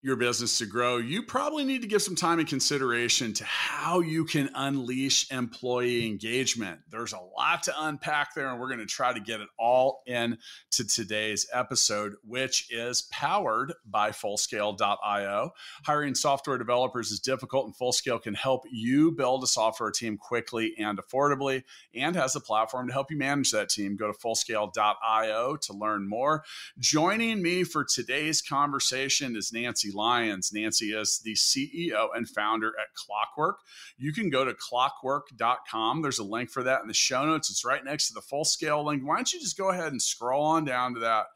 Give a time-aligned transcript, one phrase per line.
[0.00, 3.98] your business to grow, you probably need to give some time and consideration to how
[3.98, 6.78] you can unleash employee engagement.
[6.88, 10.02] There's a lot to unpack there, and we're going to try to get it all
[10.06, 10.38] in
[10.72, 15.50] to today's episode, which is powered by Fullscale.io.
[15.84, 20.74] Hiring software developers is difficult, and Fullscale can help you build a software team quickly
[20.78, 23.96] and affordably, and has a platform to help you manage that team.
[23.96, 26.44] Go to Fullscale.io to learn more.
[26.78, 29.87] Joining me for today's conversation is Nancy.
[29.88, 30.52] Nancy Lyons.
[30.52, 33.58] Nancy is the CEO and founder at Clockwork.
[33.96, 36.02] You can go to clockwork.com.
[36.02, 37.50] There's a link for that in the show notes.
[37.50, 39.06] It's right next to the full scale link.
[39.06, 41.26] Why don't you just go ahead and scroll on down to that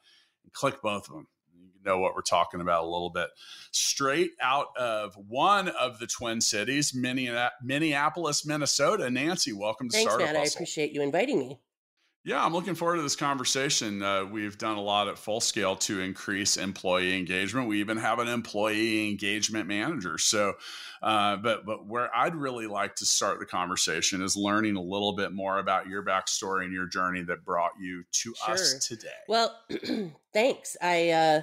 [0.44, 1.26] and click both of them?
[1.54, 3.28] You know what we're talking about a little bit.
[3.72, 9.10] Straight out of one of the Twin Cities, Minneapolis, Minnesota.
[9.10, 10.36] Nancy, welcome to Thanks, Startup Matt.
[10.36, 11.60] I appreciate you inviting me.
[12.24, 14.00] Yeah, I'm looking forward to this conversation.
[14.00, 17.66] Uh, we've done a lot at full scale to increase employee engagement.
[17.66, 20.18] We even have an employee engagement manager.
[20.18, 20.54] So,
[21.02, 25.16] uh, but but where I'd really like to start the conversation is learning a little
[25.16, 28.54] bit more about your backstory and your journey that brought you to sure.
[28.54, 29.08] us today.
[29.26, 29.58] Well,
[30.32, 30.76] thanks.
[30.80, 31.40] I uh,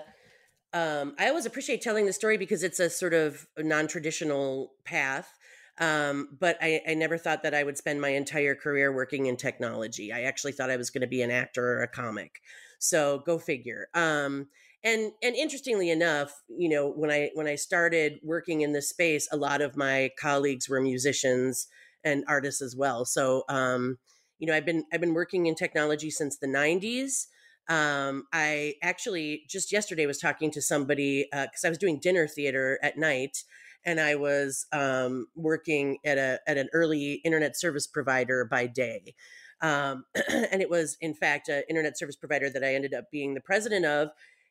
[0.72, 5.34] um, I always appreciate telling the story because it's a sort of non traditional path.
[5.80, 9.38] Um, but I, I, never thought that I would spend my entire career working in
[9.38, 10.12] technology.
[10.12, 12.42] I actually thought I was going to be an actor or a comic.
[12.80, 13.88] So go figure.
[13.94, 14.48] Um,
[14.84, 19.28] and and interestingly enough, you know, when I when I started working in this space,
[19.32, 21.68] a lot of my colleagues were musicians
[22.04, 23.06] and artists as well.
[23.06, 23.98] So um,
[24.38, 27.28] you know, I've been I've been working in technology since the '90s.
[27.68, 32.26] Um, I actually just yesterday was talking to somebody because uh, I was doing dinner
[32.28, 33.44] theater at night
[33.86, 39.16] and I was um, working at a at an early internet service provider by day.
[39.62, 43.34] Um, and it was, in fact, an internet service provider that I ended up being
[43.34, 44.10] the president of,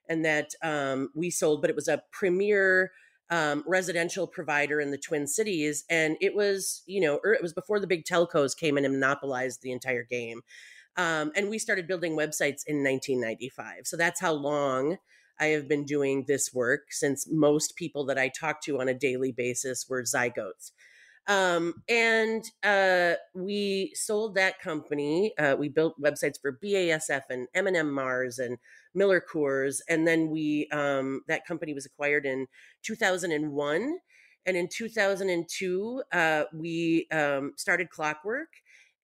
[0.08, 1.60] and that um, we sold.
[1.60, 2.92] But it was a premier
[3.30, 7.52] um, residential provider in the Twin Cities, and it was, you know, er, it was
[7.52, 10.42] before the big telcos came in and monopolized the entire game.
[10.96, 13.86] Um, and we started building websites in 1995.
[13.86, 14.96] So that's how long
[15.40, 18.94] I have been doing this work since most people that I talk to on a
[18.94, 20.72] daily basis were zygotes.
[21.28, 25.34] Um, and uh, we sold that company.
[25.38, 28.56] Uh, we built websites for BASF and M&M Mars and
[28.94, 32.46] Miller Coors, and then we um, that company was acquired in
[32.82, 33.98] 2001.
[34.46, 38.48] And in 2002, uh, we um, started Clockwork,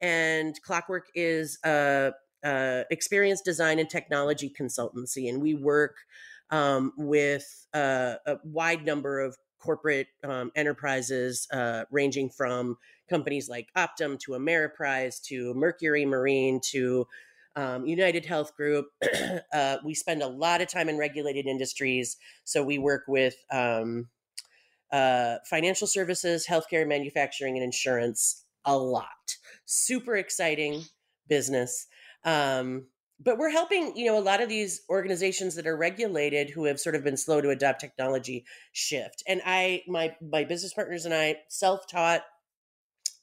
[0.00, 2.12] and Clockwork is a
[2.44, 5.96] uh, experience design and technology consultancy, and we work
[6.50, 12.76] um, with uh, a wide number of corporate um, enterprises, uh, ranging from
[13.08, 17.06] companies like Optum to Ameriprise to Mercury Marine to
[17.56, 18.86] um, United Health Group.
[19.52, 24.08] uh, we spend a lot of time in regulated industries, so we work with um,
[24.92, 29.36] uh, financial services, healthcare, manufacturing, and insurance a lot.
[29.64, 30.84] Super exciting
[31.28, 31.86] business.
[32.24, 32.86] Um,
[33.20, 36.80] but we're helping, you know, a lot of these organizations that are regulated who have
[36.80, 39.22] sort of been slow to adopt technology shift.
[39.26, 42.22] And I, my my business partners and I self-taught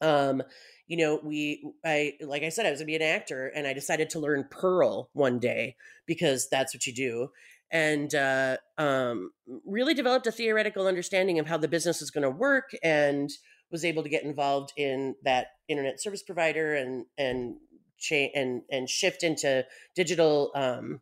[0.02, 0.42] um
[0.88, 3.74] you know we i like i said i was to be an actor and i
[3.74, 5.76] decided to learn Perl one day
[6.08, 7.30] because that's what you do
[7.72, 9.32] and uh, um,
[9.66, 13.32] really developed a theoretical understanding of how the business is going to work and
[13.72, 17.56] was able to get involved in that internet service provider and and
[18.02, 19.66] change and and shift into
[19.96, 21.02] digital um,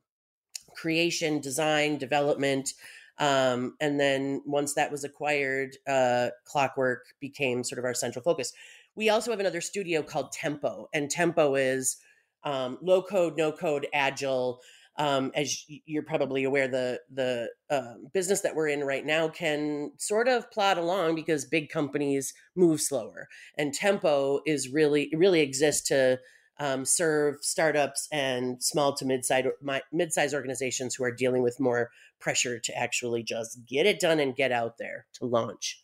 [0.76, 2.74] creation, design, development.
[3.18, 8.54] Um, and then once that was acquired, uh, Clockwork became sort of our central focus.
[8.96, 11.98] We also have another studio called Tempo, and Tempo is
[12.44, 14.62] um, low code, no code, agile.
[14.98, 19.92] Um, as you're probably aware, the the uh, business that we're in right now can
[19.98, 25.88] sort of plod along because big companies move slower, and Tempo is really really exists
[25.90, 26.20] to
[26.60, 29.46] um, serve startups and small to mid-size
[29.92, 31.90] mid-size organizations who are dealing with more
[32.20, 35.84] pressure to actually just get it done and get out there to launch.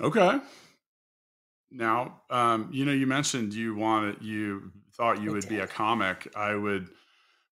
[0.00, 0.40] Okay.
[1.70, 6.32] Now, um, you know, you mentioned you wanted, you thought you would be a comic.
[6.34, 6.88] I would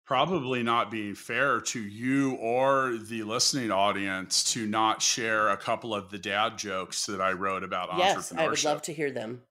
[0.06, 5.94] probably not be fair to you or the listening audience to not share a couple
[5.96, 8.40] of the dad jokes that I wrote about yes, entrepreneurship.
[8.40, 9.42] I would love to hear them.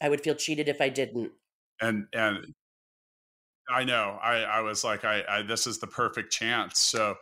[0.00, 1.32] I would feel cheated if I didn't.
[1.80, 2.54] And and
[3.68, 6.80] I know I I was like I, I this is the perfect chance.
[6.80, 7.16] So,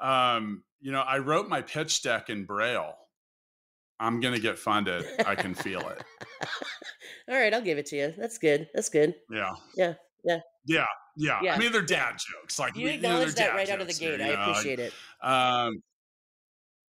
[0.00, 2.94] um, you know, I wrote my pitch deck in braille.
[3.98, 5.04] I'm gonna get funded.
[5.26, 6.02] I can feel it.
[7.28, 8.14] All right, I'll give it to you.
[8.18, 8.68] That's good.
[8.74, 9.14] That's good.
[9.30, 9.54] Yeah.
[9.74, 9.94] Yeah.
[10.24, 10.40] Yeah.
[10.66, 10.86] Yeah.
[11.16, 11.40] Yeah.
[11.42, 11.54] yeah.
[11.54, 12.58] I mean, they're dad jokes.
[12.58, 14.20] Like you acknowledge that right out of the gate.
[14.20, 14.92] I appreciate it.
[15.22, 15.80] Um,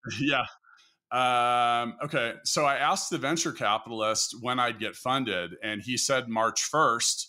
[0.19, 0.45] yeah.
[1.11, 2.33] Um, okay.
[2.43, 7.27] So I asked the venture capitalist when I'd get funded, and he said March 1st.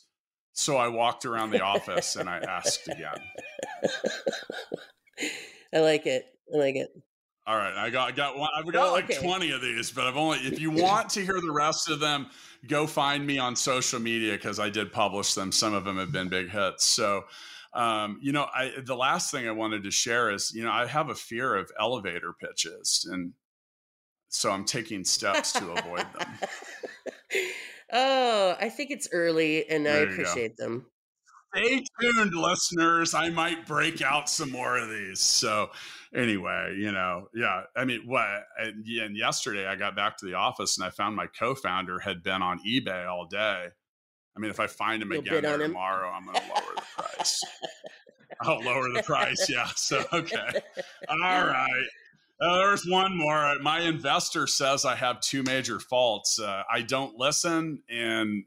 [0.52, 3.20] So I walked around the office and I asked again.
[5.72, 6.26] I like it.
[6.52, 6.90] I like it.
[7.46, 8.50] All right, I got I got one.
[8.54, 9.18] I've got oh, like okay.
[9.18, 10.36] twenty of these, but I've only.
[10.40, 12.26] If you want to hear the rest of them,
[12.66, 15.50] go find me on social media because I did publish them.
[15.50, 16.84] Some of them have been big hits.
[16.84, 17.24] So,
[17.72, 20.86] um, you know, I the last thing I wanted to share is, you know, I
[20.86, 23.32] have a fear of elevator pitches, and
[24.28, 26.38] so I'm taking steps to avoid them.
[27.92, 30.86] oh, I think it's early, and there I appreciate them
[31.54, 33.14] stay tuned, listeners.
[33.14, 35.20] I might break out some more of these.
[35.20, 35.70] So,
[36.14, 37.62] anyway, you know, yeah.
[37.76, 38.26] I mean, what?
[38.58, 42.22] And, and yesterday, I got back to the office and I found my co-founder had
[42.22, 43.66] been on eBay all day.
[44.36, 47.44] I mean, if I find him You'll again tomorrow, I'm going to lower the price.
[48.40, 49.50] I'll lower the price.
[49.50, 49.68] Yeah.
[49.74, 50.60] So, okay.
[51.08, 51.86] All right.
[52.40, 53.56] Uh, there's one more.
[53.60, 56.38] My investor says I have two major faults.
[56.38, 58.44] Uh, I don't listen, and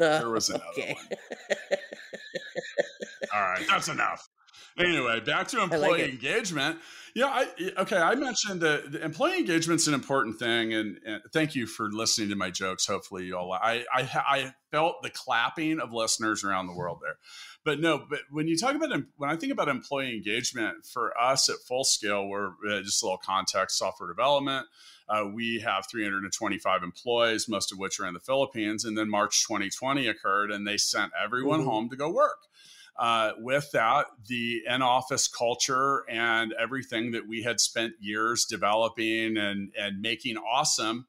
[0.00, 0.94] uh, there was another okay.
[0.94, 1.18] one.
[3.34, 4.28] All right, that's enough.
[4.78, 6.78] Anyway, back to employee like engagement.
[7.14, 7.46] Yeah, I,
[7.78, 7.98] okay.
[7.98, 12.28] I mentioned that the employee engagement's an important thing, and, and, thank you for listening
[12.30, 12.86] to my jokes.
[12.86, 13.52] Hopefully, you all.
[13.52, 17.18] I, I I felt the clapping of listeners around the world there,
[17.64, 18.04] but no.
[18.08, 21.84] But when you talk about when I think about employee engagement for us at Full
[21.84, 24.66] Scale, we're uh, just a little context software development.
[25.08, 28.84] Uh, we have 325 employees, most of which are in the Philippines.
[28.84, 31.68] And then March 2020 occurred, and they sent everyone mm-hmm.
[31.68, 32.38] home to go work.
[32.96, 39.36] Uh, with that, the in office culture and everything that we had spent years developing
[39.36, 41.06] and, and making awesome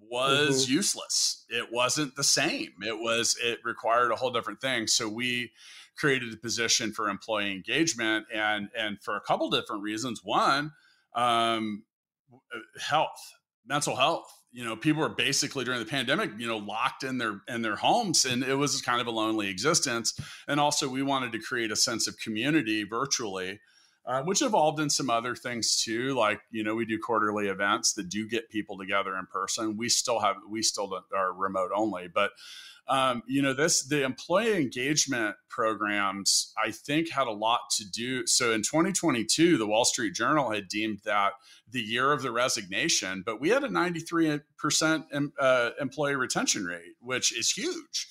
[0.00, 0.74] was mm-hmm.
[0.74, 1.44] useless.
[1.48, 2.72] It wasn't the same.
[2.82, 4.88] It was, it required a whole different thing.
[4.88, 5.52] So we
[5.96, 10.20] created a position for employee engagement and, and for a couple different reasons.
[10.24, 10.72] One,
[11.14, 11.84] um,
[12.32, 13.20] uh, health,
[13.66, 14.32] mental health.
[14.54, 17.76] You know, people were basically during the pandemic, you know, locked in their in their
[17.76, 20.12] homes, and it was kind of a lonely existence.
[20.46, 23.60] And also, we wanted to create a sense of community virtually,
[24.04, 26.14] uh, which evolved in some other things too.
[26.14, 29.78] Like, you know, we do quarterly events that do get people together in person.
[29.78, 32.32] We still have, we still are remote only, but
[32.88, 38.26] um, you know, this the employee engagement programs, I think, had a lot to do.
[38.26, 41.32] So in 2022, the Wall Street Journal had deemed that
[41.70, 44.42] the year of the resignation, but we had a 93%
[45.38, 48.08] uh, employee retention rate, which is huge,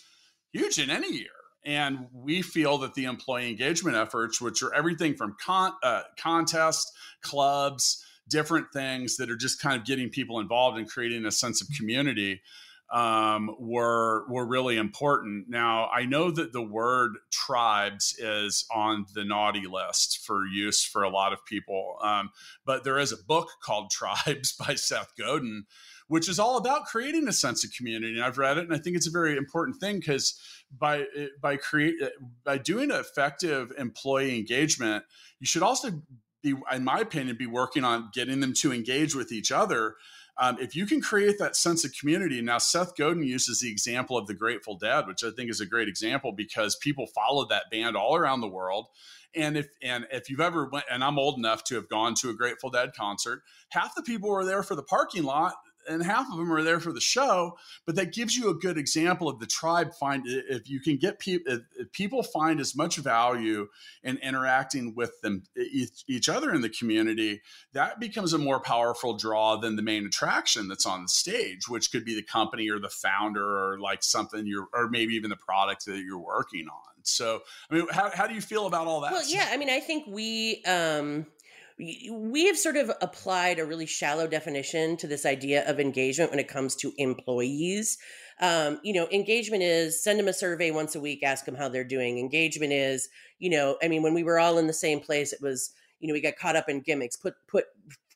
[0.52, 1.28] huge in any year.
[1.64, 6.92] And we feel that the employee engagement efforts, which are everything from con- uh, contests,
[7.22, 11.62] clubs, different things that are just kind of getting people involved and creating a sense
[11.62, 12.42] of community,
[12.92, 15.50] um, were were really important.
[15.50, 21.04] Now I know that the word tribes is on the naughty list for use for
[21.04, 22.32] a lot of people, um,
[22.66, 25.66] but there is a book called Tribes by Seth Godin,
[26.08, 28.16] which is all about creating a sense of community.
[28.16, 30.38] And I've read it, and I think it's a very important thing because
[30.78, 31.06] by
[31.42, 31.96] by create
[32.44, 35.06] by doing effective employee engagement,
[35.40, 36.02] you should also
[36.44, 39.96] be, in my opinion, be working on getting them to engage with each other
[40.38, 44.18] um, if you can create that sense of community, now Seth Godin uses the example
[44.18, 47.70] of the Grateful Dead, which I think is a great example because people followed that
[47.70, 48.88] band all around the world.
[49.36, 52.30] And if and if you've ever went, and I'm old enough to have gone to
[52.30, 55.56] a Grateful Dead concert, half the people were there for the parking lot
[55.88, 58.78] and half of them are there for the show but that gives you a good
[58.78, 62.98] example of the tribe find if you can get people if people find as much
[62.98, 63.68] value
[64.04, 67.42] in interacting with them each, each other in the community
[67.74, 71.92] that becomes a more powerful draw than the main attraction that's on the stage which
[71.92, 75.36] could be the company or the founder or like something you're or maybe even the
[75.36, 77.04] product that you're working on.
[77.04, 79.70] So i mean how, how do you feel about all that well yeah i mean
[79.70, 81.26] i think we um
[82.12, 86.40] we have sort of applied a really shallow definition to this idea of engagement when
[86.40, 87.98] it comes to employees.
[88.40, 91.70] Um, you know, engagement is send them a survey once a week, ask them how
[91.70, 92.20] they're doing.
[92.20, 93.10] Engagement is,
[93.40, 96.08] you know, I mean, when we were all in the same place, it was, you
[96.08, 97.18] know, we got caught up in gimmicks.
[97.18, 97.66] Put put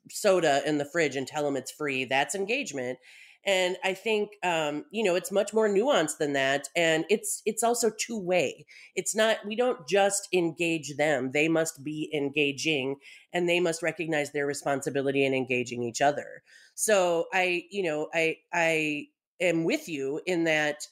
[0.10, 2.06] soda in the fridge and tell them it's free.
[2.06, 3.00] That's engagement.
[3.46, 7.64] And I think um, you know it's much more nuanced than that, and it's it's
[7.64, 8.66] also two way.
[8.96, 12.96] It's not we don't just engage them; they must be engaging,
[13.34, 16.42] and they must recognize their responsibility in engaging each other.
[16.74, 19.08] So I, you know, I I
[19.40, 20.88] am with you in that.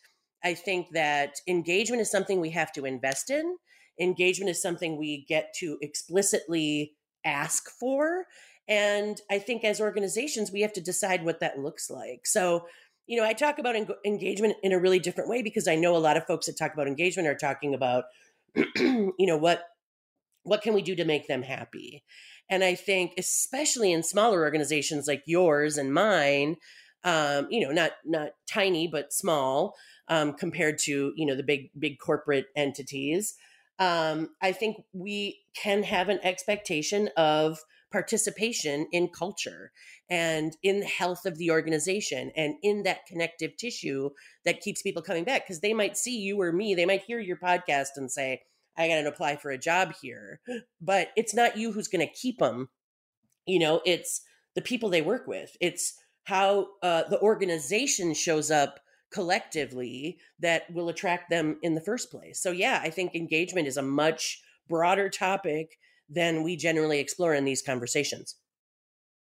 [0.45, 3.57] I think that engagement is something we have to invest in.
[4.00, 6.95] Engagement is something we get to explicitly
[7.25, 8.25] ask for
[8.67, 12.25] and I think as organizations, we have to decide what that looks like.
[12.25, 12.65] So,
[13.08, 15.96] you know, I talk about en- engagement in a really different way because I know
[15.96, 18.05] a lot of folks that talk about engagement are talking about,
[18.55, 19.63] you know, what
[20.43, 22.03] what can we do to make them happy?
[22.50, 26.58] And I think, especially in smaller organizations like yours and mine,
[27.03, 29.75] um, you know, not not tiny but small
[30.08, 33.36] um, compared to you know the big big corporate entities.
[33.79, 37.60] Um, I think we can have an expectation of
[37.93, 39.71] participation in culture
[40.09, 44.09] and in the health of the organization and in that connective tissue
[44.43, 47.19] that keeps people coming back because they might see you or me they might hear
[47.19, 48.41] your podcast and say
[48.77, 50.41] i got to apply for a job here
[50.81, 52.67] but it's not you who's going to keep them
[53.45, 54.21] you know it's
[54.55, 55.55] the people they work with.
[55.59, 55.95] It's
[56.25, 58.79] how uh, the organization shows up
[59.12, 62.41] collectively that will attract them in the first place.
[62.41, 65.77] So yeah i think engagement is a much broader topic
[66.10, 68.36] than we generally explore in these conversations.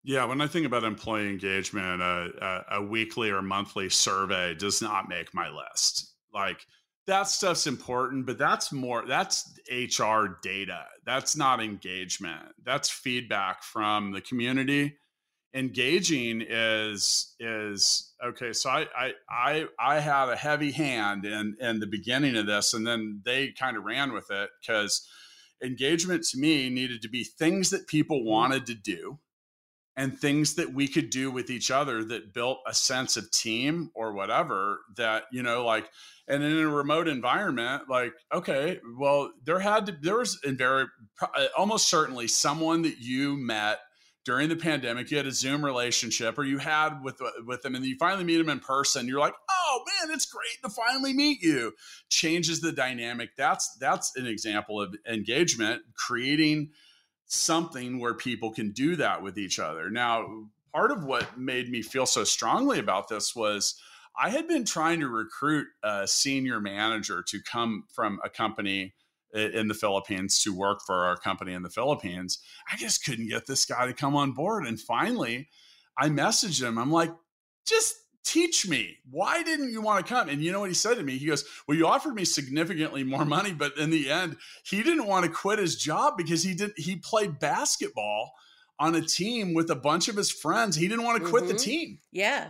[0.03, 4.81] Yeah, when I think about employee engagement, a, a, a, weekly or monthly survey does
[4.81, 6.15] not make my list.
[6.33, 6.65] Like
[7.05, 10.85] that stuff's important, but that's more that's HR data.
[11.05, 12.49] That's not engagement.
[12.63, 14.97] That's feedback from the community.
[15.53, 18.53] Engaging is is okay.
[18.53, 22.73] So I I I, I had a heavy hand in in the beginning of this,
[22.73, 25.05] and then they kind of ran with it because
[25.63, 28.29] engagement to me needed to be things that people mm-hmm.
[28.29, 29.19] wanted to do
[29.97, 33.91] and things that we could do with each other that built a sense of team
[33.93, 35.89] or whatever that you know like
[36.27, 40.85] and in a remote environment like okay well there had to there was in very
[41.21, 43.79] uh, almost certainly someone that you met
[44.23, 47.85] during the pandemic you had a zoom relationship or you had with with them and
[47.85, 51.41] you finally meet them in person you're like oh man it's great to finally meet
[51.41, 51.73] you.
[52.09, 53.35] Changes the dynamic.
[53.37, 56.71] That's that's an example of engagement creating
[57.25, 59.89] something where people can do that with each other.
[59.89, 63.75] Now part of what made me feel so strongly about this was
[64.17, 68.93] i had been trying to recruit a senior manager to come from a company
[69.33, 72.39] in the Philippines to work for our company in the Philippines.
[72.71, 74.65] I just couldn't get this guy to come on board.
[74.65, 75.47] And finally,
[75.97, 76.77] I messaged him.
[76.77, 77.11] I'm like,
[77.65, 78.97] just teach me.
[79.09, 80.29] Why didn't you want to come?
[80.29, 81.17] And you know what he said to me?
[81.17, 85.07] He goes, Well, you offered me significantly more money, but in the end, he didn't
[85.07, 88.33] want to quit his job because he did he played basketball
[88.79, 90.75] on a team with a bunch of his friends.
[90.75, 91.53] He didn't want to quit mm-hmm.
[91.53, 91.99] the team.
[92.11, 92.49] Yeah.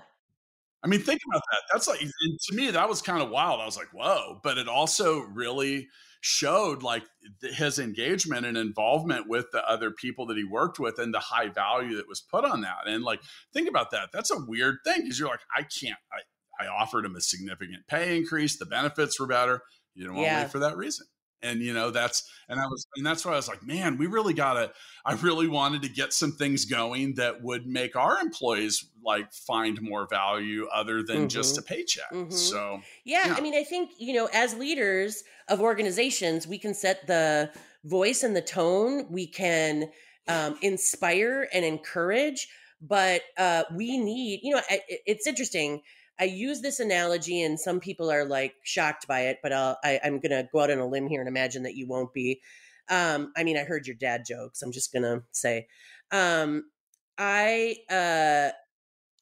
[0.84, 1.62] I mean, think about that.
[1.72, 3.62] That's like to me, that was kind of wild.
[3.62, 4.40] I was like, whoa.
[4.44, 5.88] But it also really
[6.22, 7.04] showed like
[7.42, 11.50] his engagement and involvement with the other people that he worked with and the high
[11.50, 12.88] value that was put on that.
[12.88, 13.22] And like,
[13.54, 14.10] think about that.
[14.14, 17.88] That's a weird thing because you're like, I can't, I, I offered him a significant
[17.88, 18.58] pay increase.
[18.58, 19.64] The benefits were better.
[19.96, 20.36] You don't want yeah.
[20.38, 21.08] to leave for that reason
[21.44, 24.08] and you know that's and i was and that's why i was like man we
[24.08, 24.72] really gotta
[25.06, 29.82] i really wanted to get some things going that would make our employees like find
[29.82, 31.28] more value other than mm-hmm.
[31.28, 32.32] just a paycheck mm-hmm.
[32.32, 36.74] so yeah, yeah i mean i think you know as leaders of organizations we can
[36.74, 37.52] set the
[37.84, 39.90] voice and the tone we can
[40.28, 42.48] um, inspire and encourage
[42.82, 45.82] but uh, we need you know it's interesting
[46.22, 50.00] I use this analogy, and some people are like shocked by it, but I'll, I,
[50.04, 52.42] am going to go out on a limb here and imagine that you won't be.
[52.90, 54.62] Um, I mean, I heard your dad jokes.
[54.62, 55.68] I'm just going to say,
[56.12, 56.66] um,
[57.18, 58.52] I, uh,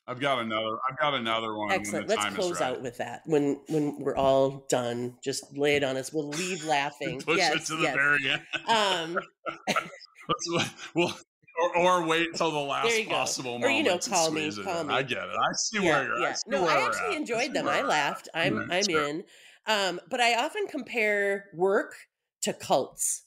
[0.09, 0.77] I've got another.
[0.89, 1.71] I've got another one.
[1.71, 2.09] Excellent.
[2.09, 5.15] Let's close out with that when when we're all done.
[5.23, 6.11] Just lay it on us.
[6.11, 7.21] We'll leave laughing.
[7.21, 7.95] Push yes, it to the yes.
[7.95, 8.41] very end.
[8.67, 9.19] Um,
[10.95, 11.13] we'll
[11.61, 13.65] or, or wait until the last possible moment.
[13.65, 14.93] Or you know, call me, call me.
[14.93, 15.29] I get it.
[15.29, 16.19] I see yeah, where you're.
[16.19, 16.35] Yeah.
[16.47, 17.67] no, I actually enjoyed them.
[17.67, 18.29] I laughed.
[18.33, 19.23] I'm I'm in.
[19.67, 21.95] Um, but I often compare work
[22.43, 23.25] to cults.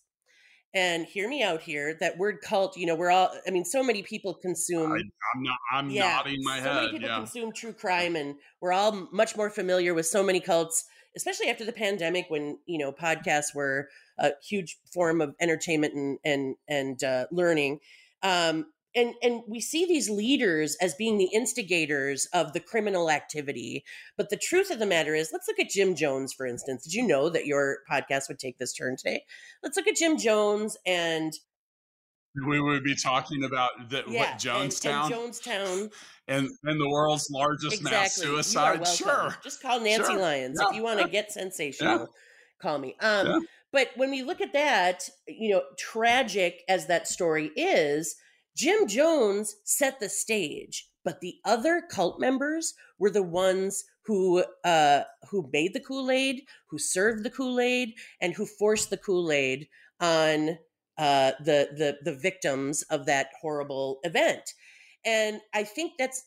[0.74, 1.98] And hear me out here.
[2.00, 3.30] That word cult, you know, we're all.
[3.46, 4.90] I mean, so many people consume.
[4.90, 5.56] I, am not.
[5.70, 6.72] I'm yeah, nodding my so head.
[6.72, 7.16] So many people yeah.
[7.16, 10.82] consume true crime, and we're all much more familiar with so many cults,
[11.14, 16.18] especially after the pandemic, when you know podcasts were a huge form of entertainment and
[16.24, 17.80] and and uh, learning
[18.22, 23.84] Um, and and we see these leaders as being the instigators of the criminal activity
[24.16, 26.92] but the truth of the matter is let's look at jim jones for instance did
[26.92, 29.22] you know that your podcast would take this turn today
[29.62, 31.32] let's look at jim jones and
[32.46, 35.92] we would be talking about the, yeah, what Jonestown, and, and Jonestown,
[36.28, 37.90] and and the world's largest exactly.
[37.90, 38.86] mass suicide.
[38.88, 40.18] Sure, just call Nancy sure.
[40.18, 40.68] Lyons yeah.
[40.70, 41.98] if you want to get sensational.
[41.98, 42.06] Yeah.
[42.62, 42.96] Call me.
[43.00, 48.16] Um, but when we look at that, you know, tragic as that story is,
[48.56, 55.02] Jim Jones set the stage, but the other cult members were the ones who uh,
[55.30, 59.32] who made the Kool Aid, who served the Kool Aid, and who forced the Kool
[59.32, 59.68] Aid
[60.00, 60.58] on
[60.98, 64.52] uh, the the the victims of that horrible event.
[65.04, 66.24] And I think that's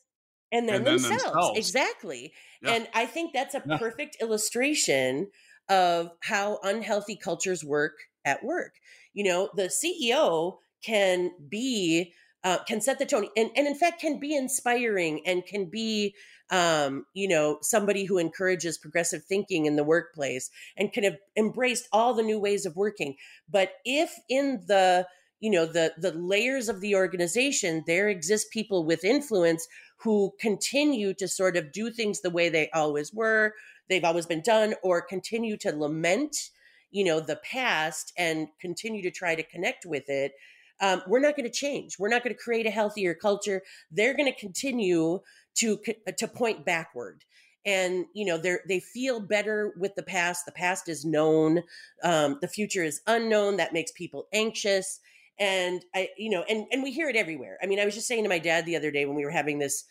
[0.52, 1.24] and then, and then themselves.
[1.24, 1.60] themselves.
[1.60, 2.34] exactly.
[2.62, 2.72] Yeah.
[2.72, 3.78] And I think that's a yeah.
[3.78, 5.28] perfect illustration
[5.70, 7.94] of how unhealthy cultures work
[8.24, 8.74] at work.
[9.14, 14.00] You know, the CEO can be uh, can set the tone and, and in fact
[14.00, 16.14] can be inspiring and can be
[16.52, 21.88] um, you know somebody who encourages progressive thinking in the workplace and can have embraced
[21.92, 23.16] all the new ways of working
[23.50, 25.08] but if in the
[25.40, 29.68] you know the the layers of the organization there exist people with influence
[29.98, 33.54] who continue to sort of do things the way they always were
[33.90, 36.50] they've always been done or continue to lament
[36.92, 40.34] you know the past and continue to try to connect with it
[40.82, 41.98] um, we're not going to change.
[41.98, 43.62] We're not going to create a healthier culture.
[43.92, 45.20] They're going to continue
[45.56, 45.80] to
[46.18, 47.24] to point backward.
[47.66, 50.46] And you know they they feel better with the past.
[50.46, 51.64] The past is known.
[52.04, 53.58] Um, the future is unknown.
[53.58, 55.00] That makes people anxious.
[55.40, 57.58] And I, you know, and and we hear it everywhere.
[57.62, 59.32] I mean, I was just saying to my dad the other day when we were
[59.32, 59.86] having this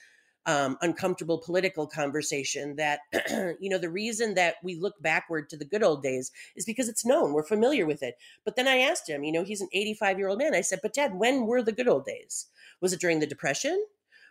[0.46, 3.00] um, uncomfortable political conversation that
[3.60, 6.88] you know the reason that we look backward to the good old days is because
[6.88, 8.16] it's known we're familiar with it.
[8.44, 10.80] But then i asked him you know he's an 85 year old man i said
[10.82, 12.46] but dad when were the good old days?
[12.80, 13.86] Was it during the depression?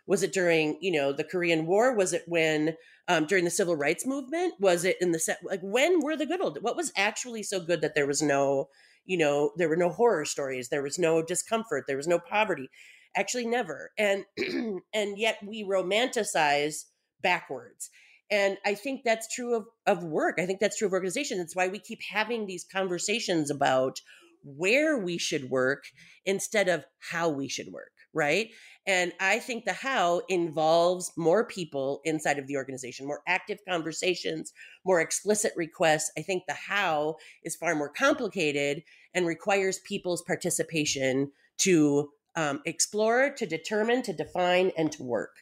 [0.06, 1.94] Was it during you know the korean war?
[1.94, 2.76] Was it when
[3.08, 4.54] um, during the civil rights movement?
[4.60, 7.60] Was it in the set like when were the good old what was actually so
[7.60, 8.68] good that there was no
[9.04, 12.68] you know there were no horror stories there was no discomfort there was no poverty
[13.16, 13.92] actually never.
[13.98, 14.24] And
[14.94, 16.84] and yet we romanticize
[17.22, 17.90] backwards.
[18.30, 20.38] And i think that's true of, of work.
[20.38, 21.38] I think that's true of organization.
[21.38, 24.00] That's why we keep having these conversations about
[24.42, 25.84] where we should work
[26.26, 28.50] instead of how we should work right?
[28.86, 34.52] And i think the how involves more people inside of the organization more active conversations
[34.84, 36.12] more explicit requests.
[36.16, 38.82] I think the how is far more complicated
[39.14, 45.36] and requires people's participation to um, explore, to determine, to define, and to work.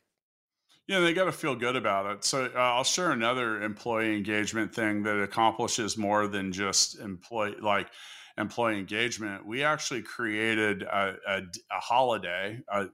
[0.88, 2.24] Yeah, they got to feel good about it.
[2.24, 7.88] So uh, I'll share another employee engagement thing that accomplishes more than just employee like
[8.36, 9.46] employee engagement.
[9.46, 12.86] We actually created a, a, a holiday, a,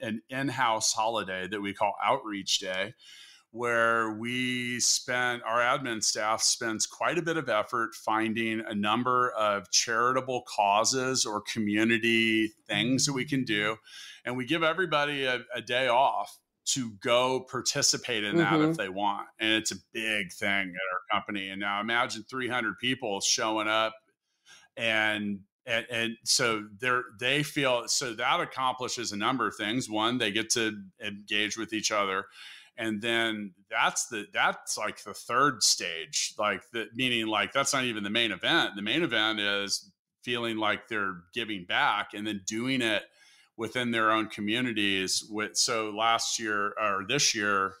[0.00, 2.94] an in-house holiday that we call Outreach Day,
[3.56, 9.30] where we spent our admin staff spends quite a bit of effort finding a number
[9.30, 13.76] of charitable causes or community things that we can do.
[14.24, 18.70] And we give everybody a, a day off to go participate in that mm-hmm.
[18.70, 19.26] if they want.
[19.38, 21.48] And it's a big thing at our company.
[21.48, 23.94] And now imagine 300 people showing up
[24.76, 29.90] and and, and, so they're they feel so that accomplishes a number of things.
[29.90, 32.26] One they get to engage with each other
[32.78, 37.84] and then that's the that's like the third stage like the meaning like that's not
[37.84, 38.76] even the main event.
[38.76, 39.90] The main event is
[40.22, 43.04] feeling like they're giving back and then doing it
[43.56, 47.74] within their own communities with so last year or this year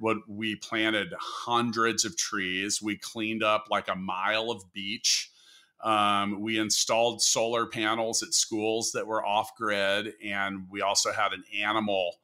[0.00, 2.82] what we planted hundreds of trees.
[2.82, 5.30] We cleaned up like a mile of beach.
[5.84, 11.32] Um, we installed solar panels at schools that were off grid and we also had
[11.32, 12.14] an animal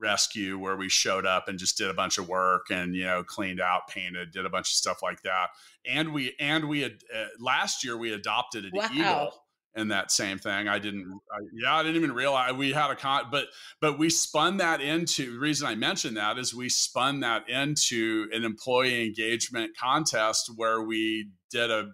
[0.00, 3.22] rescue where we showed up and just did a bunch of work and you know
[3.22, 5.48] cleaned out painted did a bunch of stuff like that
[5.86, 8.88] and we and we had uh, last year we adopted an wow.
[8.92, 9.32] eagle
[9.74, 12.96] in that same thing i didn't I, yeah i didn't even realize we had a
[12.96, 13.46] con but
[13.80, 18.28] but we spun that into the reason i mentioned that is we spun that into
[18.32, 21.90] an employee engagement contest where we did a,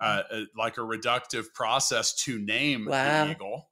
[0.00, 3.24] uh, a like a reductive process to name wow.
[3.24, 3.68] the eagle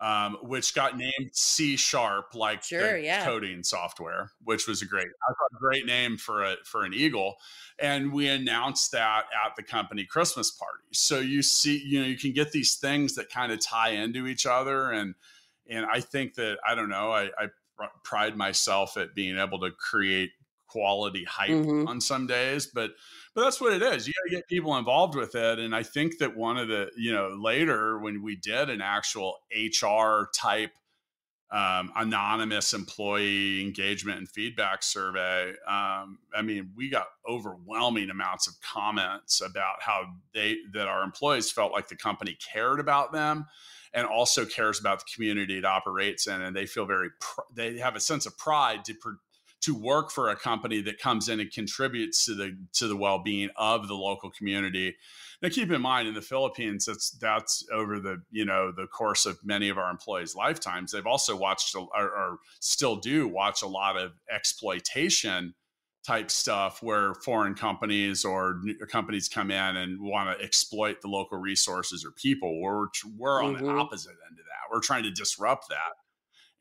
[0.00, 3.24] um, which got named C sharp, like sure, the yeah.
[3.24, 6.94] coding software, which was a great, I thought a great name for a for an
[6.94, 7.36] eagle.
[7.78, 10.84] And we announced that at the company Christmas party.
[10.92, 14.26] So you see, you know, you can get these things that kind of tie into
[14.26, 15.14] each other, and
[15.68, 17.48] and I think that I don't know, I, I
[18.02, 20.30] pride myself at being able to create
[20.66, 21.88] quality hype mm-hmm.
[21.88, 22.92] on some days, but
[23.34, 24.08] but that's what it is.
[24.08, 25.58] You got to get people involved with it.
[25.58, 29.38] And I think that one of the, you know, later when we did an actual
[29.54, 30.72] HR type
[31.52, 38.54] um, anonymous employee engagement and feedback survey, um, I mean, we got overwhelming amounts of
[38.60, 43.46] comments about how they that our employees felt like the company cared about them
[43.92, 47.78] and also cares about the community it operates in and they feel very pr- they
[47.78, 48.94] have a sense of pride to
[49.62, 53.50] to work for a company that comes in and contributes to the to the well-being
[53.56, 54.96] of the local community.
[55.42, 59.26] Now keep in mind in the Philippines that's that's over the you know the course
[59.26, 63.66] of many of our employees lifetimes they've also watched or, or still do watch a
[63.66, 65.54] lot of exploitation
[66.06, 71.38] type stuff where foreign companies or companies come in and want to exploit the local
[71.38, 72.60] resources or people.
[72.60, 73.66] We're we're on mm-hmm.
[73.66, 74.72] the opposite end of that.
[74.72, 75.99] We're trying to disrupt that.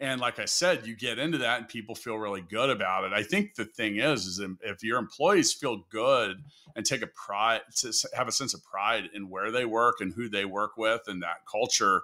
[0.01, 3.12] And like I said, you get into that and people feel really good about it.
[3.12, 6.38] I think the thing is, is if your employees feel good
[6.75, 10.13] and take a pride, to have a sense of pride in where they work and
[10.13, 12.03] who they work with and that culture,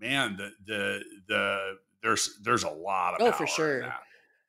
[0.00, 3.94] man, the the the there's there's a lot of oh for sure.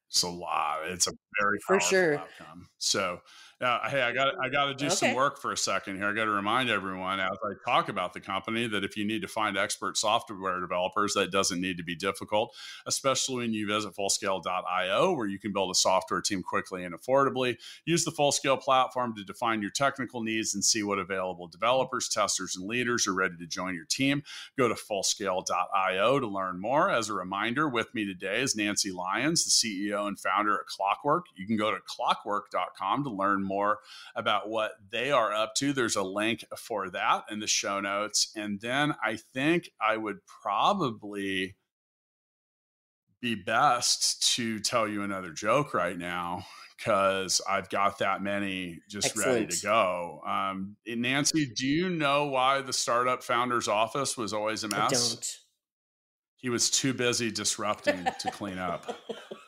[0.10, 0.80] It's a lot.
[0.86, 2.67] It's a very for sure outcome.
[2.78, 3.21] So
[3.62, 4.96] uh, hey, I got I got to do okay.
[4.96, 6.08] some work for a second here.
[6.08, 9.22] I got to remind everyone as I talk about the company that if you need
[9.22, 12.54] to find expert software developers, that doesn't need to be difficult,
[12.86, 17.56] especially when you visit Fullscale.io, where you can build a software team quickly and affordably.
[17.86, 22.58] Use the Fullscale platform to define your technical needs and see what available developers, testers,
[22.58, 24.22] and leaders are ready to join your team.
[24.58, 26.89] Go to Fullscale.io to learn more.
[26.89, 31.28] As a reminder, with me today is Nancy Lyons, the CEO and founder at Clockwork.
[31.38, 33.79] You can go to clockwork.com to learn more
[34.15, 35.73] about what they are up to.
[35.73, 38.31] There's a link for that in the show notes.
[38.36, 41.55] And then I think I would probably
[43.21, 46.45] be best to tell you another joke right now
[46.77, 49.27] because I've got that many just Excellent.
[49.27, 50.21] ready to go.
[50.27, 54.79] Um, Nancy, do you know why the startup founder's office was always a mess?
[54.79, 55.38] I don't.
[56.36, 58.95] He was too busy disrupting to clean up.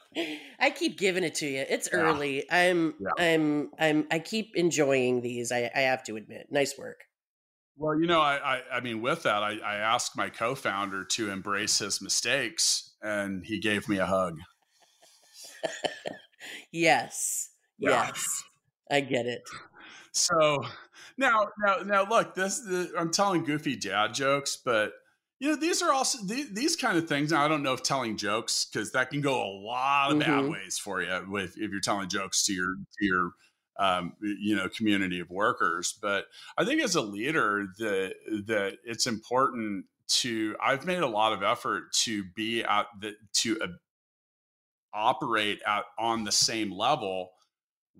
[0.60, 1.65] I keep giving it to you.
[1.67, 2.00] It's yeah.
[2.00, 2.46] early.
[2.52, 3.10] I'm yeah.
[3.17, 5.52] I'm I'm I keep enjoying these.
[5.52, 6.48] I, I have to admit.
[6.50, 7.04] Nice work.
[7.78, 11.30] Well, you know, I I, I mean, with that, I, I asked my co-founder to
[11.30, 14.39] embrace his mistakes, and he gave me a hug.
[16.72, 17.50] yes.
[17.78, 18.08] Yeah.
[18.08, 18.43] Yes.
[18.89, 19.43] I get it.
[20.12, 20.63] So
[21.17, 22.36] now, now, now, look.
[22.36, 24.93] This, this I'm telling goofy dad jokes, but
[25.39, 27.84] you know these are also these, these kind of things now, i don't know if
[27.84, 30.41] telling jokes because that can go a lot of mm-hmm.
[30.41, 33.32] bad ways for you with if you're telling jokes to your to your
[33.80, 36.26] um, you know community of workers but
[36.58, 38.13] i think as a leader that
[38.47, 43.60] that it's important to i've made a lot of effort to be at the to
[43.62, 43.67] uh,
[44.93, 47.30] operate at on the same level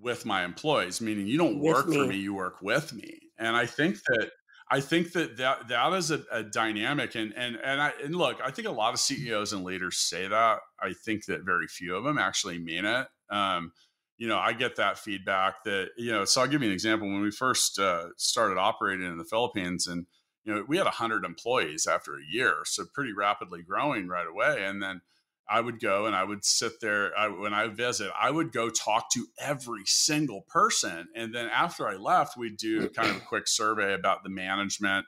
[0.02, 1.98] with my employees meaning you don't with work me.
[1.98, 4.32] for me you work with me and i think that
[4.70, 8.40] I think that that, that is a, a dynamic, and and and I and look,
[8.44, 10.60] I think a lot of CEOs and leaders say that.
[10.80, 13.08] I think that very few of them actually mean it.
[13.30, 13.72] Um,
[14.18, 16.26] you know, I get that feedback that you know.
[16.26, 17.08] So I'll give you an example.
[17.08, 20.06] When we first uh, started operating in the Philippines, and
[20.44, 24.66] you know, we had hundred employees after a year, so pretty rapidly growing right away,
[24.66, 25.02] and then
[25.50, 28.12] I would go and I would sit there I, when I visit.
[28.20, 32.90] I would go talk to every single person, and then after I left, we'd do
[32.96, 35.06] kind of a quick survey about the management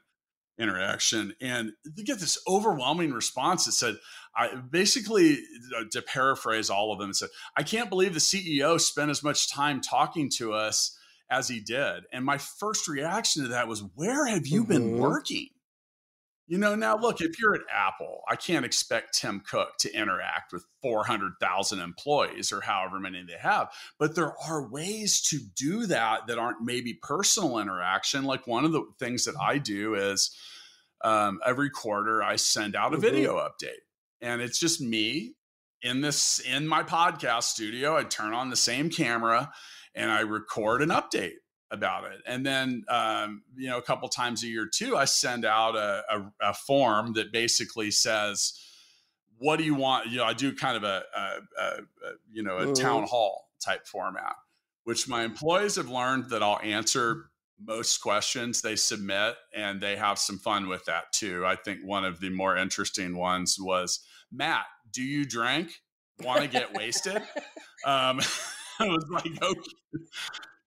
[0.57, 3.97] interaction, and you get this overwhelming response that said,
[4.35, 5.39] "I basically
[5.77, 9.51] uh, to paraphrase all of them, said I can't believe the CEO spent as much
[9.51, 10.95] time talking to us."
[11.31, 12.05] As he did.
[12.11, 14.71] And my first reaction to that was, Where have you mm-hmm.
[14.71, 15.49] been working?
[16.49, 20.51] You know, now look, if you're at Apple, I can't expect Tim Cook to interact
[20.51, 23.71] with 400,000 employees or however many they have.
[23.99, 28.23] But there are ways to do that that aren't maybe personal interaction.
[28.23, 30.35] Like one of the things that I do is
[31.03, 33.01] um, every quarter I send out a mm-hmm.
[33.05, 33.83] video update,
[34.19, 35.35] and it's just me
[35.83, 37.95] in this in my podcast studio.
[37.95, 39.51] I turn on the same camera
[39.93, 41.35] and I record an update
[41.71, 42.21] about it.
[42.25, 46.03] And then, um, you know, a couple times a year too, I send out a,
[46.09, 48.59] a, a, form that basically says,
[49.37, 50.07] what do you want?
[50.07, 51.81] You know, I do kind of a, a
[52.31, 52.73] you know, a mm-hmm.
[52.73, 54.35] town hall type format,
[54.83, 57.29] which my employees have learned that I'll answer
[57.61, 61.45] most questions they submit and they have some fun with that too.
[61.45, 63.99] I think one of the more interesting ones was,
[64.31, 65.71] Matt, do you drink?
[66.21, 67.21] Want to get wasted?
[67.85, 68.19] Um,
[68.81, 69.71] I was like, okay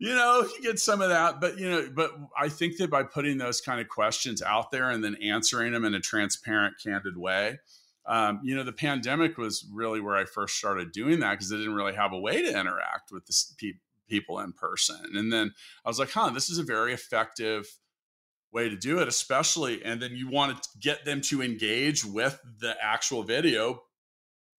[0.02, 3.04] you know, you get some of that, but you know, but I think that by
[3.04, 7.16] putting those kind of questions out there and then answering them in a transparent, candid
[7.16, 7.60] way,
[8.06, 11.56] um, you know, the pandemic was really where I first started doing that because I
[11.56, 14.98] didn't really have a way to interact with the pe- people in person.
[15.14, 17.68] And then I was like, huh, this is a very effective
[18.52, 19.84] way to do it, especially.
[19.84, 23.84] And then you want to get them to engage with the actual video,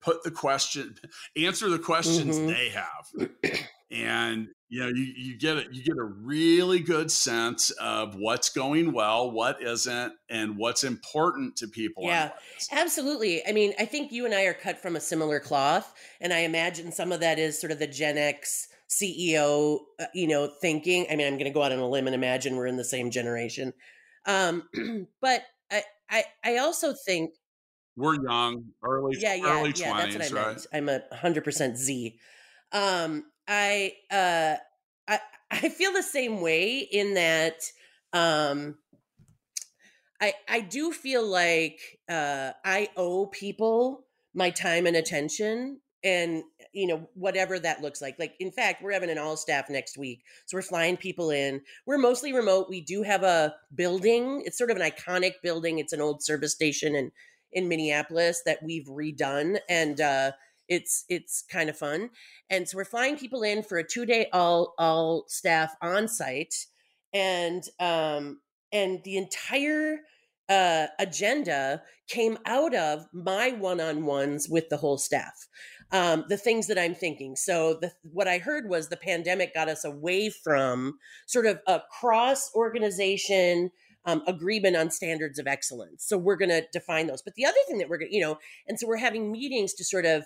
[0.01, 0.95] put the question,
[1.35, 2.47] answer the questions mm-hmm.
[2.47, 3.59] they have.
[3.93, 8.49] And you know you, you get it you get a really good sense of what's
[8.49, 12.31] going well what isn't and what's important to people yeah
[12.71, 16.33] absolutely i mean i think you and i are cut from a similar cloth and
[16.33, 20.47] i imagine some of that is sort of the gen x ceo uh, you know
[20.59, 22.77] thinking i mean i'm going to go out on a limb and imagine we're in
[22.77, 23.73] the same generation
[24.25, 24.63] um
[25.21, 27.31] but i i, I also think
[27.95, 31.75] we're young early yeah yeah early yeah 20s, that's what i meant i'm a 100%
[31.75, 32.17] z
[32.71, 34.55] um I uh
[35.07, 35.19] I
[35.51, 37.61] I feel the same way in that
[38.11, 38.75] um
[40.21, 41.79] I I do feel like
[42.09, 48.17] uh I owe people my time and attention and you know whatever that looks like.
[48.19, 51.61] Like in fact we're having an all staff next week so we're flying people in.
[51.85, 52.67] We're mostly remote.
[52.69, 54.43] We do have a building.
[54.45, 55.79] It's sort of an iconic building.
[55.79, 57.11] It's an old service station in
[57.51, 60.31] in minneapolis that we've redone and uh
[60.67, 62.09] it's it's kind of fun
[62.49, 66.67] and so we're flying people in for a two day all all staff on site
[67.13, 68.39] and um
[68.71, 69.99] and the entire
[70.49, 75.47] uh agenda came out of my one-on-ones with the whole staff
[75.93, 77.35] um, the things that I'm thinking.
[77.35, 80.97] So the, what I heard was the pandemic got us away from
[81.27, 83.69] sort of a cross organization
[84.05, 86.03] um, agreement on standards of excellence.
[86.05, 87.21] So we're going to define those.
[87.21, 89.73] But the other thing that we're going to, you know, and so we're having meetings
[89.75, 90.25] to sort of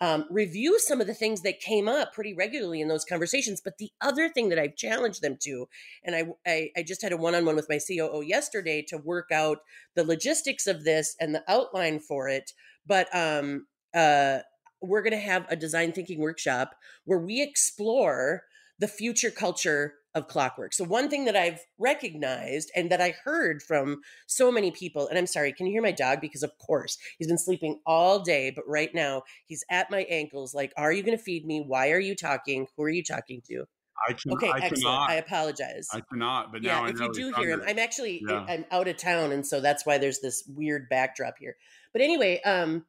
[0.00, 3.60] um, review some of the things that came up pretty regularly in those conversations.
[3.64, 5.66] But the other thing that I've challenged them to,
[6.04, 8.98] and I, I, I just had a one on one with my COO yesterday to
[8.98, 9.58] work out
[9.94, 12.52] the logistics of this and the outline for it.
[12.86, 14.40] But um, uh,
[14.82, 18.42] we're going to have a design thinking workshop where we explore
[18.78, 20.72] the future culture of clockwork.
[20.72, 25.18] So one thing that I've recognized and that I heard from so many people, and
[25.18, 26.20] I'm sorry, can you hear my dog?
[26.20, 30.54] Because of course he's been sleeping all day, but right now he's at my ankles.
[30.54, 31.64] Like, are you going to feed me?
[31.66, 32.66] Why are you talking?
[32.76, 33.64] Who are you talking to?
[34.08, 34.82] I can, okay, I excellent.
[34.82, 35.10] Cannot.
[35.10, 35.88] I apologize.
[35.92, 38.44] I cannot, but yeah, if you do hear him, I'm actually yeah.
[38.48, 41.56] I'm out of town, and so that's why there's this weird backdrop here.
[41.92, 42.84] But anyway, um,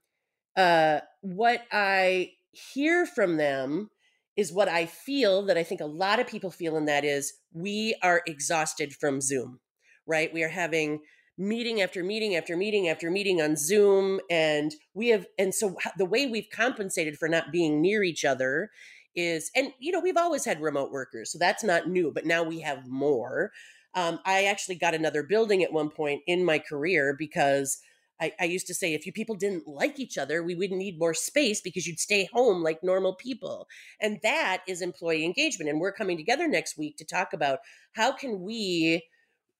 [0.57, 3.91] uh, what I hear from them
[4.37, 7.33] is what I feel that I think a lot of people feel, and that is
[7.53, 9.59] we are exhausted from Zoom,
[10.05, 10.33] right?
[10.33, 11.01] We are having
[11.37, 14.19] meeting after meeting after meeting after meeting on Zoom.
[14.29, 18.69] And we have, and so the way we've compensated for not being near each other
[19.15, 22.43] is, and you know, we've always had remote workers, so that's not new, but now
[22.43, 23.51] we have more.
[23.93, 27.79] Um, I actually got another building at one point in my career because
[28.19, 30.99] I, I, used to say if you people didn't like each other, we would need
[30.99, 33.67] more space because you'd stay home like normal people.
[33.99, 35.69] And that is employee engagement.
[35.69, 37.59] And we're coming together next week to talk about
[37.93, 39.05] how can we,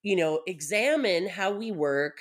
[0.02, 2.18] you know, examine how we work,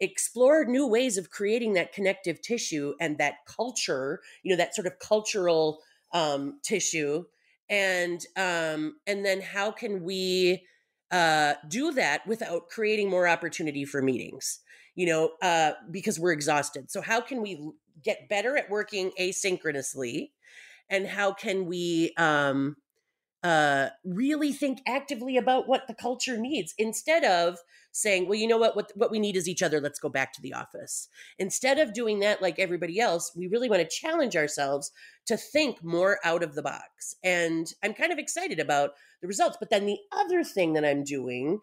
[0.00, 4.86] explore new ways of creating that connective tissue and that culture, you know, that sort
[4.86, 5.80] of cultural
[6.12, 7.24] um, tissue.
[7.68, 10.66] And um, and then how can we
[11.10, 14.60] uh, do that without creating more opportunity for meetings?
[14.94, 16.90] You know, uh, because we're exhausted.
[16.90, 17.70] So, how can we
[18.02, 20.30] get better at working asynchronously?
[20.90, 22.76] And how can we um,
[23.42, 27.58] uh, really think actively about what the culture needs instead of
[27.92, 29.80] saying, well, you know what, what, what we need is each other.
[29.80, 31.08] Let's go back to the office.
[31.38, 34.90] Instead of doing that like everybody else, we really want to challenge ourselves
[35.26, 37.14] to think more out of the box.
[37.22, 39.58] And I'm kind of excited about the results.
[39.60, 41.60] But then the other thing that I'm doing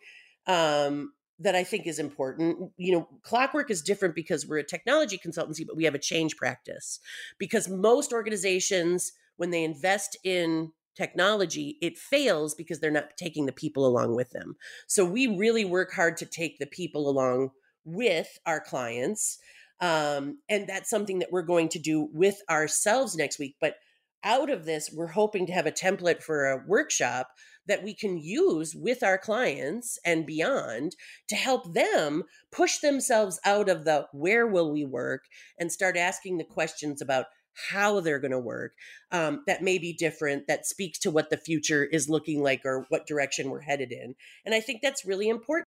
[0.47, 1.11] um,
[1.41, 2.71] that I think is important.
[2.77, 6.37] You know, Clockwork is different because we're a technology consultancy, but we have a change
[6.37, 6.99] practice.
[7.37, 13.51] Because most organizations, when they invest in technology, it fails because they're not taking the
[13.51, 14.55] people along with them.
[14.87, 17.51] So we really work hard to take the people along
[17.83, 19.39] with our clients.
[19.79, 23.55] Um, and that's something that we're going to do with ourselves next week.
[23.59, 23.75] But
[24.23, 27.27] out of this, we're hoping to have a template for a workshop
[27.67, 30.95] that we can use with our clients and beyond
[31.29, 35.25] to help them push themselves out of the where will we work
[35.59, 37.25] and start asking the questions about
[37.69, 38.73] how they're going to work
[39.11, 42.85] um, that may be different that speaks to what the future is looking like or
[42.89, 44.15] what direction we're headed in.
[44.45, 45.67] And i think that's really important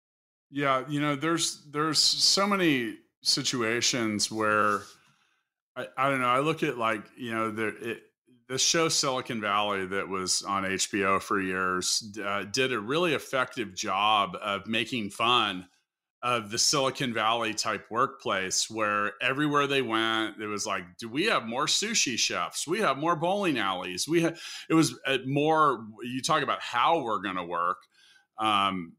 [0.49, 4.81] yeah you know there's there's so many situations where
[5.75, 8.03] I, I don't know i look at like you know there it,
[8.47, 13.73] the show Silicon Valley that was on HBO for years uh, did a really effective
[13.73, 15.67] job of making fun
[16.21, 21.25] of the Silicon Valley type workplace where everywhere they went, it was like, do we
[21.25, 22.67] have more sushi chefs?
[22.67, 24.07] We have more bowling alleys.
[24.07, 27.77] We have, it was uh, more, you talk about how we're going to work.
[28.39, 28.93] Um,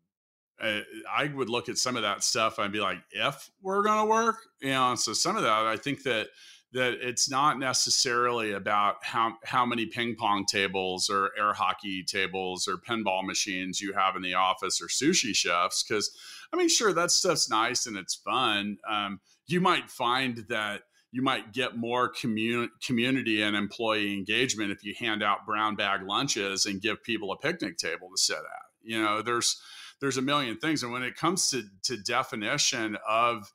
[0.61, 0.81] uh,
[1.13, 4.11] I would look at some of that stuff and be like, if we're going to
[4.11, 6.29] work, you know, so some of that, I think that,
[6.73, 12.69] that it's not necessarily about how how many ping pong tables or air hockey tables
[12.69, 16.11] or pinball machines you have in the office or sushi chefs because
[16.53, 18.79] I mean sure that stuff's nice and it's fun.
[18.89, 24.85] Um, you might find that you might get more commun- community and employee engagement if
[24.85, 28.67] you hand out brown bag lunches and give people a picnic table to sit at.
[28.83, 29.61] You know, there's
[30.01, 33.51] there's a million things, and when it comes to to definition of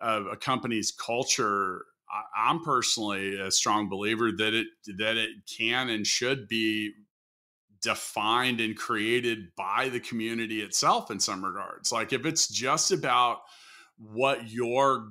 [0.00, 1.84] of a company's culture
[2.36, 4.66] I'm personally a strong believer that it
[4.98, 6.92] that it can and should be
[7.82, 11.92] defined and created by the community itself in some regards.
[11.92, 13.38] Like if it's just about
[13.96, 15.08] what your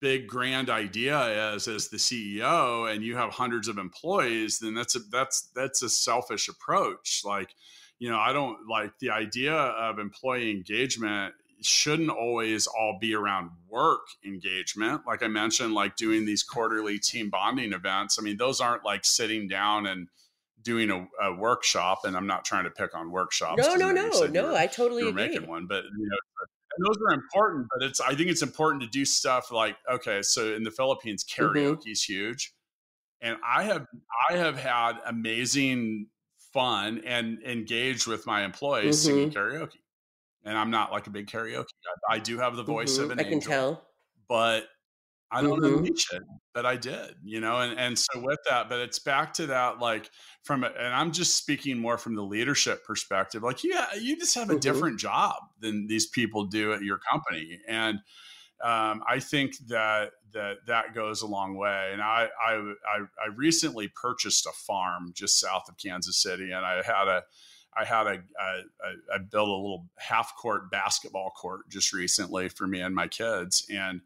[0.00, 4.96] big grand idea is as the CEO and you have hundreds of employees, then that's
[4.96, 7.22] a that's that's a selfish approach.
[7.24, 7.54] Like,
[7.98, 13.50] you know, I don't like the idea of employee engagement shouldn't always all be around
[13.68, 15.02] work engagement.
[15.06, 18.18] Like I mentioned, like doing these quarterly team bonding events.
[18.18, 20.08] I mean, those aren't like sitting down and
[20.62, 22.00] doing a, a workshop.
[22.04, 23.62] And I'm not trying to pick on workshops.
[23.62, 24.54] No, no, no, no.
[24.54, 25.28] I totally you're agree.
[25.28, 27.66] Making one, but you know, those are important.
[27.72, 31.24] But it's I think it's important to do stuff like okay, so in the Philippines,
[31.24, 31.90] karaoke mm-hmm.
[31.90, 32.52] is huge,
[33.20, 33.86] and I have
[34.28, 36.08] I have had amazing
[36.52, 39.16] fun and engaged with my employees mm-hmm.
[39.16, 39.78] singing karaoke
[40.46, 42.14] and I'm not like a big karaoke guy.
[42.14, 43.04] I do have the voice mm-hmm.
[43.04, 43.40] of an I angel.
[43.40, 43.82] can tell.
[44.28, 44.64] But
[45.30, 45.78] I don't mm-hmm.
[45.78, 46.22] unleash it,
[46.54, 49.80] but I did, you know, and, and so with that, but it's back to that,
[49.80, 50.08] like
[50.44, 54.36] from, a, and I'm just speaking more from the leadership perspective, like, yeah, you just
[54.36, 54.60] have a mm-hmm.
[54.60, 57.58] different job than these people do at your company.
[57.66, 57.98] And
[58.62, 61.90] um, I think that, that that goes a long way.
[61.92, 66.64] And I, I, I, I recently purchased a farm just south of Kansas City and
[66.64, 67.22] I had a,
[67.76, 72.66] I had a, a, I built a little half court basketball court just recently for
[72.66, 74.00] me and my kids, and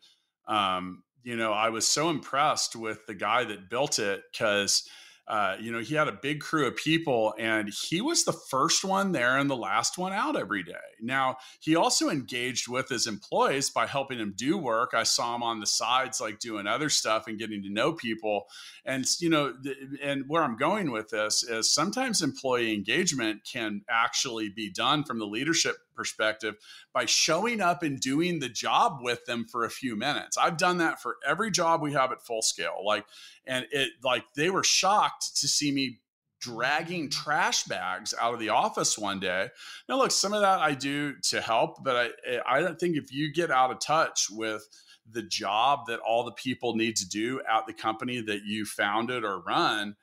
[0.48, 4.88] um, you know I was so impressed with the guy that built it because
[5.31, 8.85] uh, you know, he had a big crew of people and he was the first
[8.85, 10.73] one there and the last one out every day.
[11.01, 14.90] Now, he also engaged with his employees by helping them do work.
[14.93, 18.47] I saw him on the sides, like doing other stuff and getting to know people.
[18.85, 19.55] And, you know,
[20.03, 25.21] and where I'm going with this is sometimes employee engagement can actually be done from
[25.21, 26.57] the leadership perspective
[26.95, 30.39] by showing up and doing the job with them for a few minutes.
[30.39, 32.79] I've done that for every job we have at full scale.
[32.83, 33.05] Like,
[33.47, 36.01] and it like they were shocked to see me
[36.41, 39.51] dragging trash bags out of the office one day.
[39.91, 43.13] Now, look, some of that I do to help, but I I don't think if
[43.13, 44.67] you get out of touch with
[45.13, 49.23] the job that all the people need to do at the company that you founded
[49.23, 49.97] or run,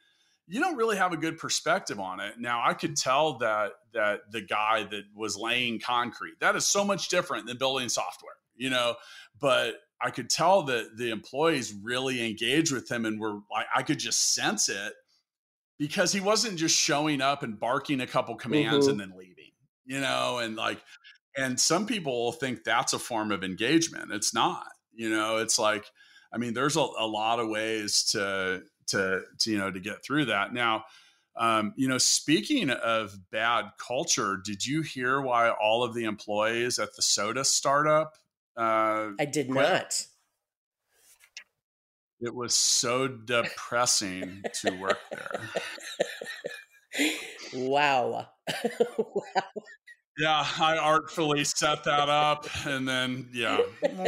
[0.48, 2.36] you don't really have a good perspective on it.
[2.40, 6.84] Now, I could tell that that the guy that was laying concrete that is so
[6.84, 8.96] much different than building software, you know.
[9.40, 13.84] But I could tell that the employees really engaged with him and were like, I
[13.84, 14.94] could just sense it
[15.78, 18.92] because he wasn't just showing up and barking a couple commands mm-hmm.
[18.92, 19.52] and then leaving,
[19.86, 20.80] you know, and like,
[21.36, 24.12] and some people think that's a form of engagement.
[24.12, 25.86] It's not, you know, it's like,
[26.34, 30.04] I mean, there's a, a lot of ways to, to, to, you know, to get
[30.04, 30.54] through that.
[30.54, 30.86] Now,
[31.36, 36.80] um, you know, speaking of bad culture, did you hear why all of the employees
[36.80, 38.16] at the soda startup?
[38.56, 39.70] Uh, I did quit?
[39.70, 40.06] not.
[42.20, 45.40] It was so depressing to work there.
[47.54, 48.28] Wow.
[48.98, 49.24] wow.
[50.18, 53.60] Yeah, I artfully set that up and then yeah.
[53.84, 54.02] yes,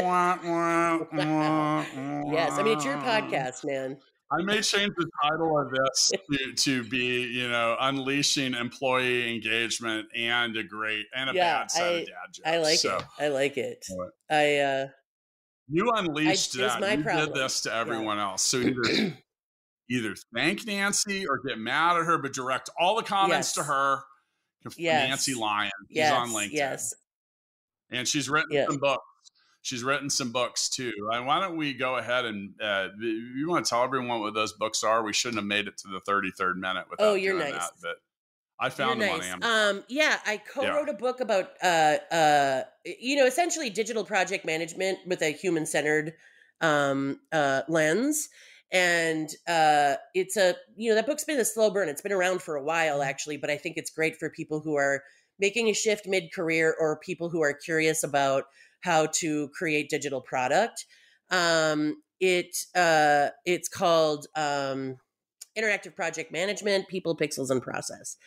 [2.58, 3.96] I mean it's your podcast, man.
[4.32, 10.08] I may change the title of this to, to be, you know, unleashing employee engagement
[10.16, 12.42] and a great and a yeah, bad set I, of dad jokes.
[12.46, 13.04] I like so, it.
[13.20, 13.86] I like it.
[14.30, 14.88] I uh
[15.68, 16.98] you unleashed I, that.
[16.98, 17.26] You problem.
[17.28, 18.30] did this to everyone yeah.
[18.30, 18.44] else.
[18.44, 18.82] So either
[19.90, 23.54] either thank Nancy or get mad at her, but direct all the comments yes.
[23.54, 24.00] to her.
[24.78, 25.10] Yes.
[25.10, 25.72] Nancy Lyons.
[25.88, 26.14] She's yes.
[26.14, 26.52] on LinkedIn.
[26.52, 26.94] Yes.
[27.92, 28.66] And she's written yeah.
[28.68, 29.04] some books.
[29.62, 30.94] She's written some books too.
[31.12, 34.54] And why don't we go ahead and uh, you want to tell everyone what those
[34.54, 35.04] books are?
[35.04, 37.52] We shouldn't have made it to the 33rd minute without oh, you're nice.
[37.52, 37.72] that.
[37.82, 37.96] But
[38.60, 39.28] I found You're them nice.
[39.28, 39.76] on Amazon.
[39.78, 40.94] Um, yeah, I co-wrote yeah.
[40.94, 46.14] a book about, uh, uh, you know, essentially digital project management with a human-centered
[46.60, 48.28] um, uh, lens.
[48.72, 51.88] And uh, it's a, you know, that book's been a slow burn.
[51.88, 53.10] It's been around for a while, mm-hmm.
[53.10, 55.04] actually, but I think it's great for people who are
[55.40, 58.44] making a shift mid-career or people who are curious about
[58.82, 60.86] how to create digital product.
[61.30, 64.98] Um, it uh, it's called um,
[65.58, 68.18] interactive project management, people, pixels, and process.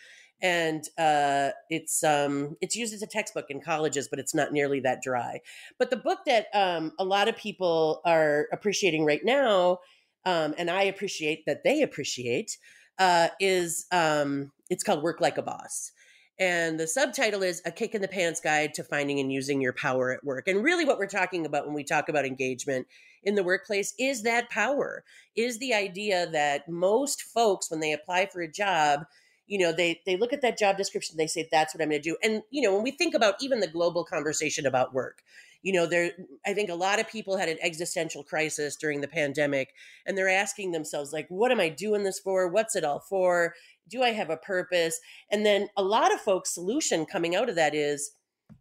[0.40, 4.80] And uh, it's um, it's used as a textbook in colleges, but it's not nearly
[4.80, 5.40] that dry.
[5.78, 9.78] But the book that um, a lot of people are appreciating right now,
[10.24, 12.58] um, and I appreciate that they appreciate,
[12.98, 15.92] uh, is um, it's called Work Like a Boss.
[16.38, 19.72] And the subtitle is A Kick in the Pants Guide to Finding and Using Your
[19.72, 20.48] Power at Work.
[20.48, 22.86] And really, what we're talking about when we talk about engagement
[23.22, 25.04] in the workplace is that power,
[25.36, 29.04] is the idea that most folks, when they apply for a job,
[29.46, 32.00] you know they they look at that job description they say that's what i'm going
[32.00, 32.16] to do.
[32.22, 35.22] And you know when we think about even the global conversation about work
[35.62, 36.12] you know there
[36.46, 39.74] i think a lot of people had an existential crisis during the pandemic
[40.06, 42.48] and they're asking themselves like what am i doing this for?
[42.48, 43.54] What's it all for
[43.88, 45.00] do I have a purpose?
[45.30, 48.12] And then a lot of folks' solution coming out of that is,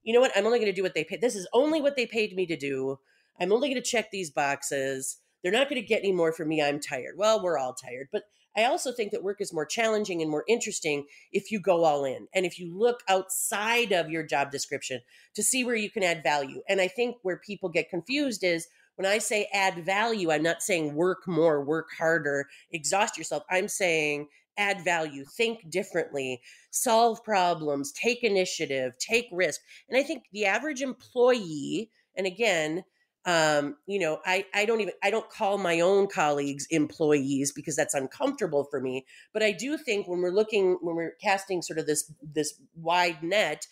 [0.04, 0.32] you know what?
[0.36, 1.22] I'm only going to do what they paid.
[1.22, 2.98] This is only what they paid me to do.
[3.40, 5.18] I'm only going to check these boxes.
[5.44, 6.62] They're not going to get any more from me.
[6.62, 7.16] I'm tired.
[7.18, 8.08] Well, we're all tired.
[8.12, 8.24] But
[8.56, 12.04] I also think that work is more challenging and more interesting if you go all
[12.04, 15.02] in and if you look outside of your job description
[15.36, 16.62] to see where you can add value.
[16.68, 20.62] And I think where people get confused is when I say add value, I'm not
[20.62, 23.44] saying work more, work harder, exhaust yourself.
[23.50, 24.28] I'm saying
[24.58, 26.42] add value, think differently,
[26.72, 29.62] solve problems, take initiative, take risk.
[29.90, 32.84] And I think the average employee, and again,
[33.26, 37.76] um, you know, I, I don't even I don't call my own colleagues employees because
[37.76, 39.06] that's uncomfortable for me.
[39.32, 43.22] But I do think when we're looking when we're casting sort of this this wide
[43.22, 43.68] net,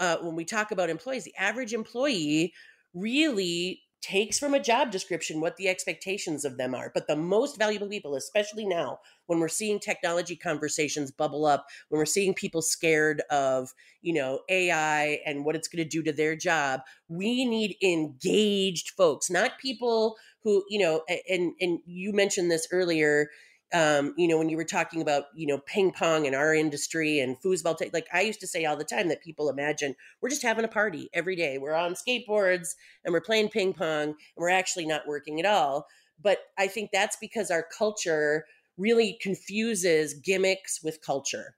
[0.00, 2.52] uh, when we talk about employees, the average employee
[2.92, 6.90] really takes from a job description what the expectations of them are.
[6.92, 11.98] But the most valuable people, especially now when we're seeing technology conversations bubble up, when
[11.98, 13.72] we're seeing people scared of,
[14.02, 18.90] you know, AI and what it's going to do to their job, we need engaged
[18.90, 23.28] folks, not people who, you know, and and you mentioned this earlier,
[23.72, 27.20] um, you know, when you were talking about, you know, ping pong in our industry
[27.20, 30.28] and foosball, t- like I used to say all the time that people imagine we're
[30.28, 31.58] just having a party every day.
[31.58, 35.86] We're on skateboards and we're playing ping pong and we're actually not working at all.
[36.22, 38.44] But I think that's because our culture
[38.76, 41.54] really confuses gimmicks with culture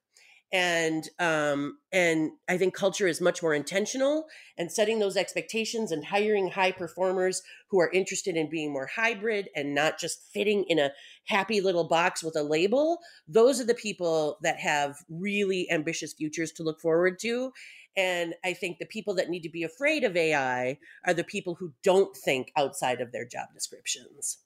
[0.53, 4.27] and um, and I think culture is much more intentional
[4.59, 9.49] and setting those expectations and hiring high performers who are interested in being more hybrid
[9.57, 10.93] and not just fitting in a
[11.27, 12.99] happy little box with a label.
[13.27, 17.53] Those are the people that have really ambitious futures to look forward to.
[17.97, 21.55] And I think the people that need to be afraid of AI are the people
[21.55, 24.39] who don't think outside of their job descriptions.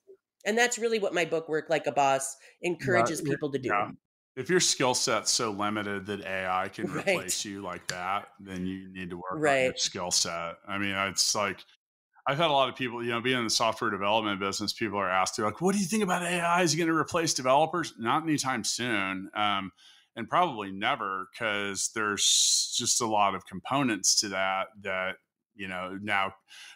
[0.45, 3.69] And that's really what my book, Work Like a Boss, encourages people to do.
[3.69, 3.91] Yeah
[4.37, 7.09] if your skill set's so limited that AI can right.
[7.09, 9.59] replace you like that, then you need to work right.
[9.59, 10.57] on your skill set.
[10.69, 11.65] I mean, it's like
[12.29, 14.99] I've had a lot of people, you know, being in the software development business, people
[14.99, 16.63] are asked, they're like, what do you think about AI?
[16.63, 17.95] Is it going to replace developers?
[17.99, 19.31] Not anytime soon.
[19.35, 19.73] Um,
[20.17, 25.17] and probably never because there's just a lot of components to that that
[25.55, 26.33] you know now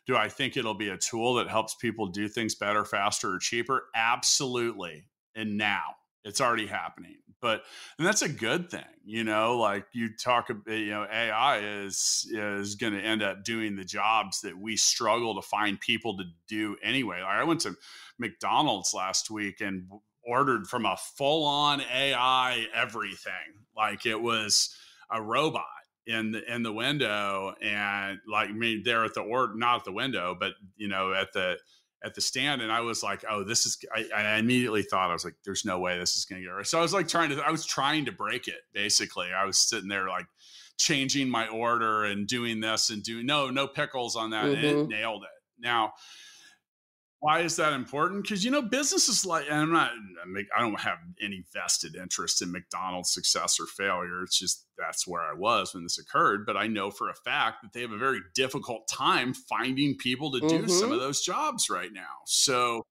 [0.06, 3.38] do i think it'll be a tool that helps people do things better faster or
[3.38, 5.82] cheaper absolutely and now
[6.24, 7.62] it's already happening but
[7.98, 12.28] and that's a good thing you know like you talk about you know ai is
[12.32, 16.24] is going to end up doing the jobs that we struggle to find people to
[16.48, 17.74] do anyway like i went to
[18.18, 19.88] mcdonald's last week and
[20.24, 23.32] ordered from a full-on ai everything
[23.76, 24.74] like it was
[25.10, 25.64] a robot
[26.06, 29.84] in the in the window and like I mean there at the or not at
[29.84, 31.56] the window but you know at the
[32.04, 35.12] at the stand and I was like, oh, this is, I, I immediately thought, I
[35.12, 36.66] was like, there's no way this is going to get right.
[36.66, 39.28] So I was like trying to, I was trying to break it basically.
[39.36, 40.26] I was sitting there like
[40.78, 44.46] changing my order and doing this and doing, no, no pickles on that.
[44.46, 44.54] Mm-hmm.
[44.54, 44.88] And it mm-hmm.
[44.90, 45.62] nailed it.
[45.62, 45.92] Now,
[47.20, 48.22] why is that important?
[48.22, 49.92] Because you know, businesses like, and I'm not,
[50.56, 54.22] I don't have any vested interest in McDonald's success or failure.
[54.22, 56.46] It's just that's where I was when this occurred.
[56.46, 60.32] But I know for a fact that they have a very difficult time finding people
[60.32, 60.68] to do mm-hmm.
[60.68, 62.24] some of those jobs right now.
[62.24, 62.86] So,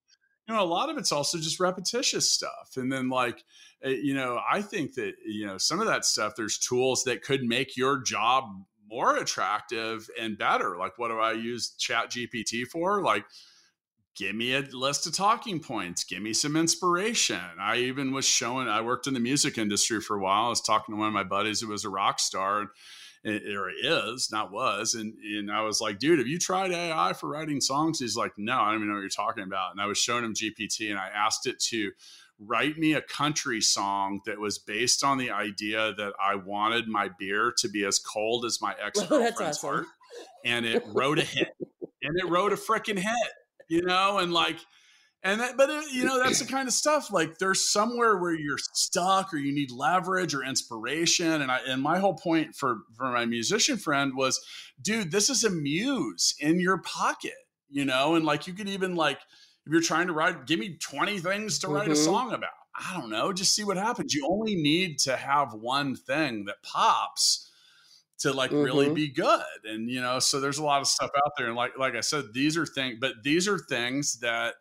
[0.48, 2.74] you know, a lot of it's also just repetitious stuff.
[2.78, 3.44] And then, like,
[3.84, 7.24] eh, you know, I think that, you know, some of that stuff, there's tools that
[7.24, 8.46] could make your job
[8.88, 10.78] more attractive and better.
[10.78, 13.02] Like, what do I use Chat GPT for?
[13.02, 13.26] Like,
[14.20, 17.40] give me a list of talking points give me some inspiration.
[17.60, 20.48] I even was showing i worked in the music industry for a while.
[20.48, 22.68] I was talking to one of my buddies who was a rock star
[23.26, 27.14] eh, or is not was and, and i was like dude have you tried ai
[27.14, 28.00] for writing songs?
[28.00, 29.72] He's like no i don't even know what you're talking about.
[29.72, 31.92] And i was showing him gpt and i asked it to
[32.42, 37.10] write me a country song that was based on the idea that i wanted my
[37.18, 39.70] beer to be as cold as my ex-girlfriend's awesome.
[39.70, 39.86] heart
[40.46, 41.50] and it wrote a hit
[42.02, 43.32] and it wrote a freaking hit,
[43.70, 44.58] you know, and like,
[45.24, 48.34] and that, but it, you know, that's the kind of stuff like there's somewhere where
[48.34, 51.42] you're stuck or you need leverage or inspiration.
[51.42, 54.40] And I, and my whole point for, for my musician friend was,
[54.82, 57.34] dude, this is a muse in your pocket,
[57.70, 59.20] you know, and like you could even like,
[59.66, 61.92] if you're trying to write, give me 20 things to write mm-hmm.
[61.92, 62.50] a song about.
[62.80, 64.14] I don't know, just see what happens.
[64.14, 67.49] You only need to have one thing that pops
[68.20, 68.64] to like mm-hmm.
[68.64, 69.42] really be good.
[69.66, 71.48] And you know, so there's a lot of stuff out there.
[71.48, 74.56] And like like I said, these are things, but these are things that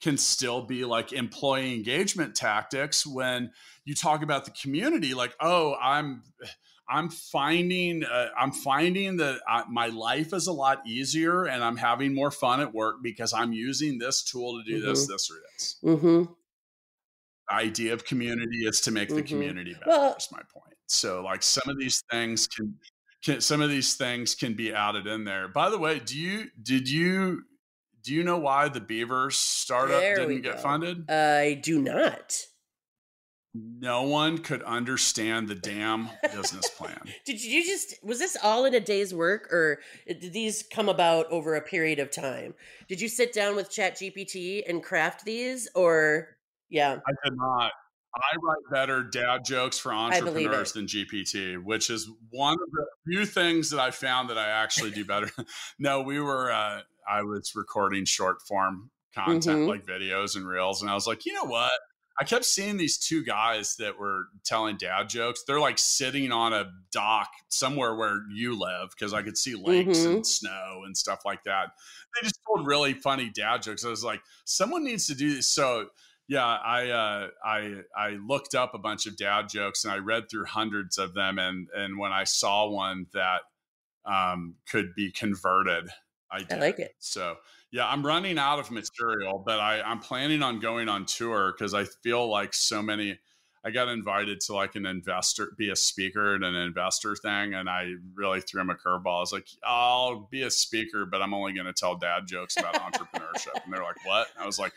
[0.00, 3.50] can still be like employee engagement tactics when
[3.84, 6.22] you talk about the community like oh i'm
[6.88, 11.76] i'm finding uh, i'm finding that I, my life is a lot easier and i'm
[11.76, 14.88] having more fun at work because i'm using this tool to do mm-hmm.
[14.88, 16.32] this this or this mm-hmm
[17.50, 19.16] idea of community is to make mm-hmm.
[19.16, 19.86] the community better.
[19.86, 20.69] Well, that's my point.
[20.90, 22.74] So like some of these things can,
[23.22, 25.46] can some of these things can be added in there.
[25.46, 27.42] By the way, do you did you
[28.02, 31.08] do you know why the Beavers startup there didn't get funded?
[31.08, 32.36] I do not.
[33.54, 37.00] No one could understand the damn business plan.
[37.24, 39.78] did you just was this all in a day's work or
[40.08, 42.54] did these come about over a period of time?
[42.88, 46.36] Did you sit down with Chat GPT and craft these or
[46.68, 46.98] yeah.
[47.06, 47.72] I did not.
[48.14, 53.24] I write better dad jokes for entrepreneurs than GPT, which is one of the few
[53.24, 55.30] things that I found that I actually do better.
[55.78, 59.68] no, we were, uh, I was recording short form content mm-hmm.
[59.68, 60.82] like videos and reels.
[60.82, 61.72] And I was like, you know what?
[62.20, 65.42] I kept seeing these two guys that were telling dad jokes.
[65.46, 69.98] They're like sitting on a dock somewhere where you live because I could see lakes
[69.98, 70.16] mm-hmm.
[70.16, 71.68] and snow and stuff like that.
[72.14, 73.86] They just told really funny dad jokes.
[73.86, 75.48] I was like, someone needs to do this.
[75.48, 75.86] So,
[76.30, 80.30] yeah, I uh, I I looked up a bunch of dad jokes and I read
[80.30, 83.40] through hundreds of them, and and when I saw one that
[84.04, 85.88] um, could be converted,
[86.30, 86.52] I did.
[86.52, 86.94] I like it.
[87.00, 87.34] So
[87.72, 91.74] yeah, I'm running out of material, but I I'm planning on going on tour because
[91.74, 93.18] I feel like so many.
[93.62, 97.68] I got invited to like an investor, be a speaker at an investor thing, and
[97.68, 99.16] I really threw him a curveball.
[99.16, 102.56] I was like, "I'll be a speaker, but I'm only going to tell dad jokes
[102.56, 104.72] about entrepreneurship." And they're like, "What?" I was like,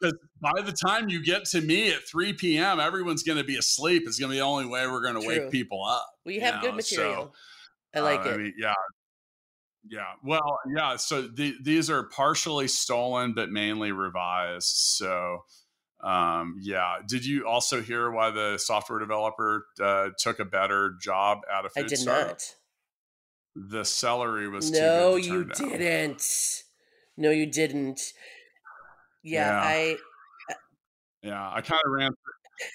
[0.00, 3.56] because by the time you get to me at 3 p.m., everyone's going to be
[3.56, 4.04] asleep.
[4.06, 6.06] It's going to be the only way we're going to wake people up.
[6.24, 6.62] Well, you have know?
[6.62, 7.34] good material.
[7.94, 8.34] So, I like uh, it.
[8.34, 8.74] I mean, yeah.
[9.88, 10.12] Yeah.
[10.22, 10.96] Well, yeah.
[10.96, 14.66] So the, these are partially stolen, but mainly revised.
[14.66, 15.44] So,
[16.02, 16.98] um, yeah.
[17.06, 21.72] Did you also hear why the software developer uh, took a better job out of
[21.76, 22.28] I did startup?
[22.28, 22.54] not.
[23.70, 26.22] The celery was no, you didn't.
[27.16, 28.00] No, you didn't.
[29.22, 29.60] Yeah, yeah.
[29.62, 29.96] I.
[30.50, 30.54] Uh
[31.22, 32.12] yeah, I kind of ran.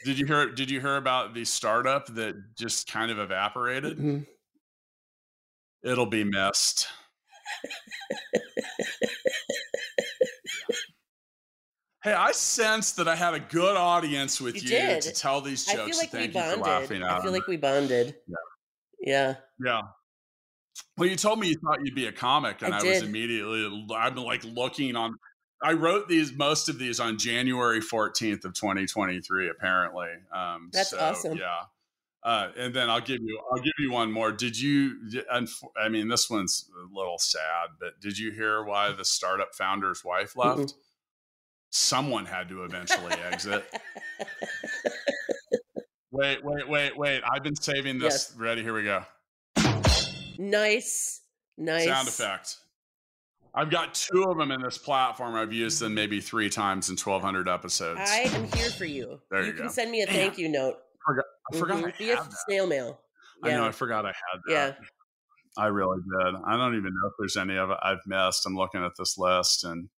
[0.06, 0.50] Did you hear?
[0.50, 3.98] Did you hear about the startup that just kind of evaporated?
[3.98, 4.24] Mm-hmm.
[5.84, 6.88] It'll be missed.
[12.04, 15.66] Hey, I sense that I had a good audience with you, you to tell these
[15.66, 15.80] jokes.
[15.80, 17.02] I feel like Thank we bonded.
[17.02, 18.16] I feel like we bonded.
[18.28, 18.36] Yeah.
[19.00, 19.36] Yeah.
[19.66, 19.82] Yeah.
[20.98, 23.88] Well, you told me you thought you'd be a comic, and I, I was immediately
[23.96, 25.16] I'm like looking on
[25.64, 30.10] I wrote these most of these on January 14th of 2023 apparently.
[30.32, 31.38] Um, That's so, awesome.
[31.38, 31.62] Yeah.
[32.22, 34.32] Uh, and then I'll give you I'll give you one more.
[34.32, 34.98] Did you
[35.80, 40.04] I mean this one's a little sad, but did you hear why the startup founder's
[40.04, 40.60] wife left?
[40.60, 40.78] Mm-hmm.
[41.70, 43.66] Someone had to eventually exit.
[46.12, 47.22] wait, wait, wait, wait.
[47.30, 48.32] I've been saving this.
[48.32, 48.34] Yes.
[48.38, 48.62] Ready?
[48.62, 49.04] Here we go.
[50.38, 51.22] Nice.
[51.58, 51.86] Nice.
[51.86, 52.58] Sound effect.
[53.56, 55.36] I've got two of them in this platform.
[55.36, 58.00] I've used them maybe three times in 1,200 episodes.
[58.02, 59.20] I am here for you.
[59.30, 60.78] There you, you can send me a thank you note.
[61.08, 61.26] I forgot.
[61.54, 62.30] I forgot mm-hmm.
[62.30, 63.00] I snail mail.
[63.44, 63.52] Yeah.
[63.52, 63.68] I know.
[63.68, 64.52] I forgot I had that.
[64.80, 64.86] Yeah.
[65.56, 66.36] I really did.
[66.48, 68.46] I don't even know if there's any of it I've missed.
[68.48, 69.90] I'm looking at this list and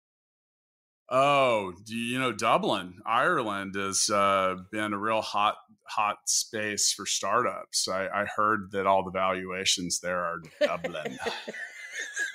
[1.10, 7.06] oh, do you know Dublin, Ireland has uh, been a real hot hot space for
[7.06, 7.86] startups.
[7.86, 11.18] I, I heard that all the valuations there are Dublin.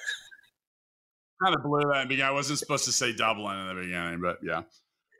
[1.44, 2.30] kind of blew that in the beginning.
[2.30, 4.64] I wasn't supposed to say Dublin in the beginning, but yeah.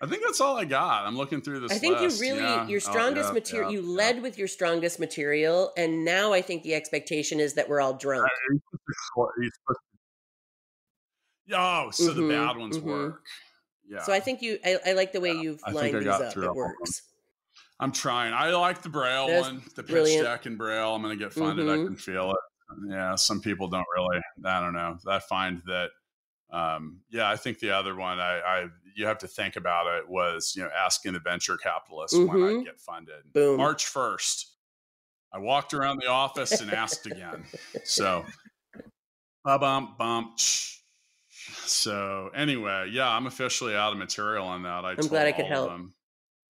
[0.02, 1.06] I think that's all I got.
[1.06, 1.72] I'm looking through this.
[1.74, 2.22] I think list.
[2.22, 2.68] you really yeah.
[2.68, 3.72] your oh, strongest oh, yeah, material.
[3.72, 7.68] Yeah, you led with your strongest material, and now I think the expectation is that
[7.68, 8.30] we're all drunk.
[11.52, 12.90] Oh, so mm-hmm, the bad ones mm-hmm.
[12.90, 13.26] work.
[13.90, 14.04] Yeah.
[14.04, 14.58] So I think you.
[14.64, 16.38] I, I like the way you've I lined these up.
[16.38, 17.02] It works.
[17.80, 18.34] I'm trying.
[18.34, 20.26] I like the Braille That's one, the pitch brilliant.
[20.26, 20.96] deck and Braille.
[20.96, 21.66] I'm going to get funded.
[21.66, 21.82] Mm-hmm.
[21.82, 22.38] I can feel it.
[22.90, 24.20] Yeah, some people don't really.
[24.46, 24.98] I don't know.
[25.08, 25.90] I find that
[26.52, 30.10] um, yeah, I think the other one I, I, you have to think about it
[30.10, 32.34] was you know asking the venture capitalists mm-hmm.
[32.34, 32.64] when I mm-hmm.
[32.64, 33.34] get funded.
[33.34, 33.58] Boom.
[33.58, 34.56] March first,
[35.32, 37.44] I walked around the office and asked again.
[37.84, 38.26] So,
[39.44, 40.40] bump bump.
[41.66, 44.86] So anyway, yeah, I'm officially out of material on that.
[44.86, 45.70] I I'm glad I could help.
[45.70, 45.94] them,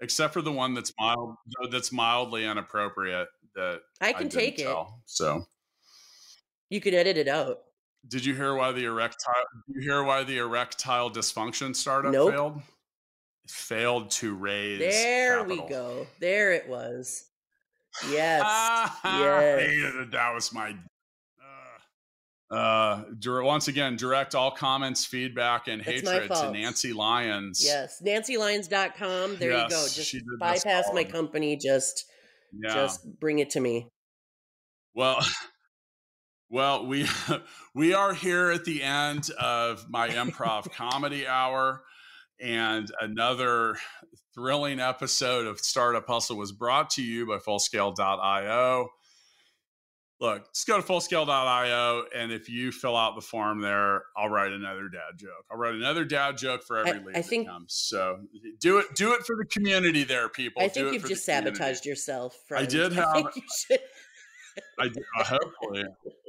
[0.01, 1.35] except for the one that's mild,
[1.71, 3.27] that's mildly inappropriate.
[3.55, 4.77] That I can didn't take it.
[5.05, 5.45] So,
[6.69, 7.59] You can edit it out.
[8.07, 9.33] Did you hear why the erectile?
[9.67, 12.31] Did you hear why the erectile dysfunction startup Nope.
[12.33, 12.61] failed?
[13.47, 14.79] Failed to raise.
[14.79, 16.07] There we go.
[16.19, 17.25] There it was.
[18.11, 18.43] Yes.
[19.03, 20.05] Yes.
[20.11, 20.75] That was my.
[22.51, 23.03] Uh, uh,
[23.43, 26.51] once again, direct all comments, feedback, and That's hatred to.
[26.51, 27.61] Nancy Lyons.
[27.65, 28.01] Yes.
[28.05, 29.37] NancyLyons.com.
[29.37, 29.87] There you go.
[29.91, 31.57] Just bypass my company.
[31.57, 32.05] Just
[32.53, 32.73] Yeah.
[32.75, 33.89] just bring it to me.
[34.93, 35.19] Well,
[36.49, 37.07] well, we
[37.75, 41.83] we are here at the end of my improv comedy hour,
[42.39, 43.75] and another
[44.33, 48.89] thrilling episode of Startup Hustle was brought to you by Fullscale.io.
[50.21, 54.51] Look, just go to fullscale.io, and if you fill out the form there, I'll write
[54.51, 55.45] another dad joke.
[55.49, 57.73] I'll write another dad joke for every I- lead I think- that comes.
[57.73, 58.19] So
[58.59, 60.61] do it, do it for the community, there, people.
[60.61, 61.55] I Do think it you've just community.
[61.55, 62.35] sabotaged yourself.
[62.45, 62.67] I Friend.
[62.67, 63.79] did I have- think you should.
[64.77, 65.85] I, do- I hopefully,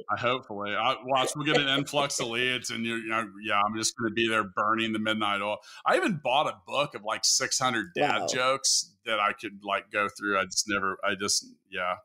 [0.09, 1.29] I hopefully, I watch.
[1.35, 4.13] We'll get an influx of leads, and you, you know, yeah, I'm just going to
[4.13, 5.57] be there burning the midnight oil.
[5.85, 8.27] I even bought a book of like 600 dad Wow.
[8.27, 10.39] jokes that I could like go through.
[10.39, 11.95] I just never, I just, yeah,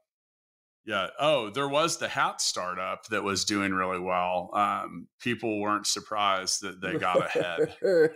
[0.85, 1.09] yeah.
[1.19, 4.51] Oh, there was the hat startup that was doing really well.
[4.55, 7.75] Um, people weren't surprised that they got ahead.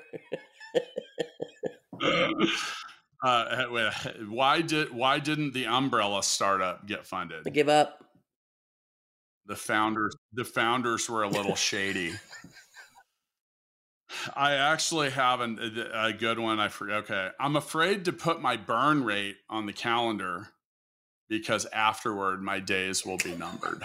[3.23, 3.65] uh,
[4.29, 7.53] why did why didn't the umbrella startup get funded?
[7.53, 8.05] Give up.
[9.47, 12.13] The founders the founders were a little shady.
[14.35, 15.59] I actually have an,
[15.95, 17.31] a, a good one i forget okay.
[17.39, 20.49] I'm afraid to put my burn rate on the calendar
[21.29, 23.83] because afterward my days will be numbered.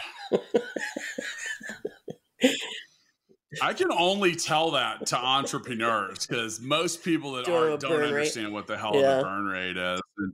[3.62, 8.08] I can only tell that to entrepreneurs because most people that aren't don't burn rate-
[8.10, 9.18] understand what the hell Yeah.
[9.18, 10.34] the burn rate is And-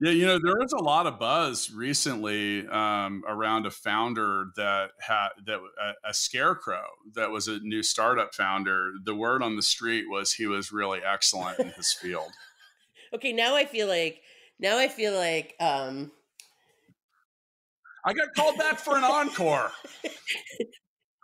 [0.00, 4.90] yeah, you know, there was a lot of buzz recently um, around a founder that
[5.00, 6.84] had that a, a scarecrow
[7.14, 8.92] that was a new startup founder.
[9.04, 12.30] The word on the street was he was really excellent in his field.
[13.12, 14.22] Okay, now I feel like
[14.60, 16.12] now I feel like um
[18.04, 19.72] I got called back for an encore.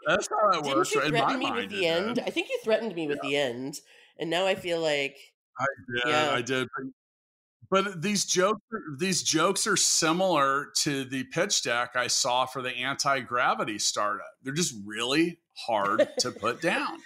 [0.07, 0.93] That's how it didn't works.
[0.93, 1.07] you right?
[1.07, 2.15] In my threaten me mind, with the end?
[2.17, 2.25] did.
[2.27, 3.81] I think you threatened me with the end,
[4.19, 5.17] and now I feel like
[5.59, 6.11] I did.
[6.11, 6.31] Yeah.
[6.33, 6.69] I did.
[7.71, 8.61] But these jokes,
[8.99, 14.27] these jokes are similar to the pitch deck I saw for the anti gravity startup.
[14.43, 16.99] They're just really hard to put down.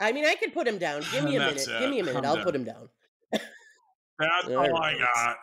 [0.00, 1.02] I mean I could put him down.
[1.12, 1.54] Give me a minute.
[1.56, 2.18] That's Give me a minute.
[2.18, 2.44] I'm I'll done.
[2.44, 2.88] put him down.
[3.32, 5.36] That's All all I got.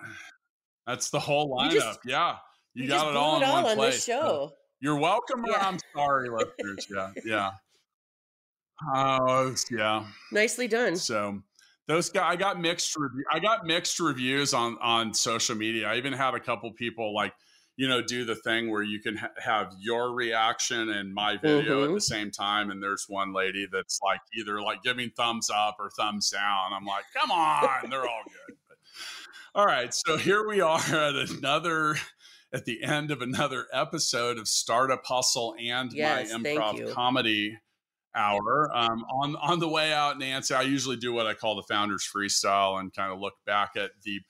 [0.88, 1.72] That's the whole lineup.
[1.74, 2.36] You just- yeah,
[2.74, 3.96] you, You got it all it in all one on place.
[3.96, 4.52] this show.
[4.82, 5.44] You're welcome.
[5.50, 5.58] Yeah.
[5.68, 6.88] I'm sorry, listeners.
[6.94, 7.52] Yeah, yeah.
[8.94, 10.06] Oh, yeah.
[10.32, 10.96] Nicely done.
[10.98, 11.42] So
[11.88, 12.96] those guys, I got mixed.
[12.98, 15.88] Review, I got mixed reviews on on social media.
[15.88, 17.34] I even had a couple people like,
[17.78, 21.84] you know, do the thing where you can ha- have your reaction and my video
[21.84, 21.96] at Mhm.
[21.96, 22.72] the same time.
[22.72, 26.74] And there's one lady that's like either like giving thumbs up or thumbs down.
[26.74, 28.56] I'm like, come on, they're all good.
[28.68, 28.78] But,
[29.60, 31.98] all right, so here we are at another.
[32.54, 37.58] At the end of another episode of Startup Hustle and Yes, my improv comedy
[38.16, 38.70] hour.
[38.74, 42.08] Um, on on the way out, Nancy, I usually do what I call the founders
[42.16, 44.22] freestyle and kind of look back at the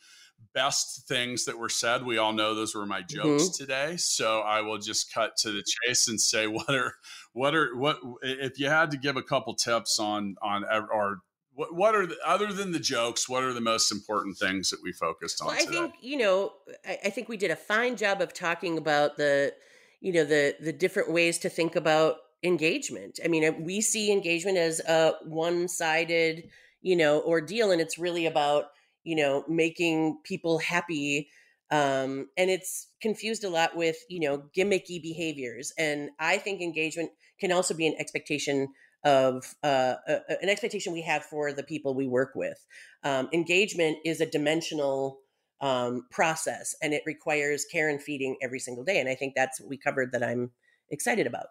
[0.53, 2.05] best things that were said.
[2.05, 3.63] We all know those were my jokes Mm-hmm.
[3.63, 6.93] today, so I will just cut to the chase and say what are
[7.33, 11.19] what are what if you had to give a couple tips on on or
[11.53, 14.79] what what are the, other than the jokes, what are the most important things that
[14.83, 15.71] we focused on Well, I today?
[15.71, 16.53] think you know.
[16.85, 19.53] I, I think we did a fine job of talking about the,
[20.01, 23.19] you know, the the different ways to think about engagement.
[23.23, 26.49] I mean, we see engagement as a one sided,
[26.81, 28.65] you know, ordeal, and it's really about
[29.03, 31.29] you know making people happy.
[31.71, 35.73] Um, and it's confused a lot with you know gimmicky behaviors.
[35.77, 38.69] And I think engagement can also be an expectation
[39.03, 42.65] of uh, a- an expectation we have for the people we work with.
[43.03, 45.19] Um, engagement is a dimensional
[45.61, 48.99] um, process and it requires care and feeding every single day.
[48.99, 50.51] And I think that's what we covered that I'm
[50.89, 51.47] excited about.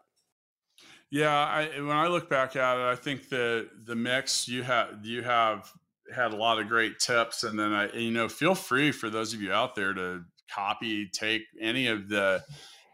[1.15, 5.07] Yeah, I, when I look back at it, I think the the mix you have
[5.07, 5.71] you have
[6.13, 9.33] had a lot of great tips, and then I you know feel free for those
[9.33, 12.43] of you out there to copy, take any of the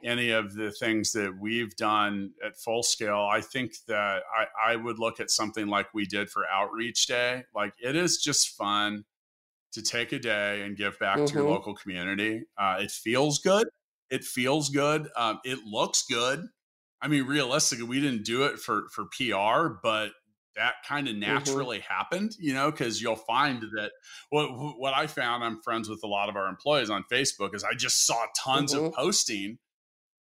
[0.04, 3.26] any of the things that we've done at full scale.
[3.32, 7.44] I think that I, I would look at something like we did for Outreach Day.
[7.54, 9.06] Like it is just fun
[9.72, 11.52] to take a day and give back to your Mhm.
[11.52, 12.42] local community.
[12.58, 13.66] Uh, it feels good.
[14.10, 15.08] It feels good.
[15.16, 16.48] Um, it looks good
[17.02, 20.12] I mean, realistically, we didn't do it for for PR, but
[20.56, 21.62] that kind of Mm-hmm.
[21.62, 23.92] naturally happened, you know, because you'll find that
[24.30, 24.48] what
[24.78, 27.74] what I found, I'm friends with a lot of our employees on Facebook, is I
[27.74, 28.90] just saw tons Mhm.
[28.90, 29.58] of posting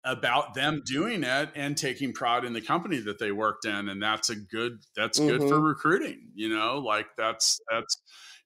[0.05, 4.03] about them doing it and taking pride in the company that they worked in, and
[4.03, 5.63] that's a good that's good for Mhm.
[5.63, 7.97] recruiting, you know, like that's that's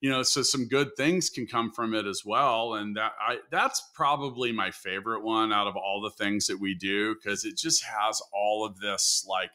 [0.00, 3.38] you know, so some good things can come from it as well, and that I
[3.50, 7.56] that's probably my favorite one out of all the things that we do because it
[7.56, 9.50] just has all of this like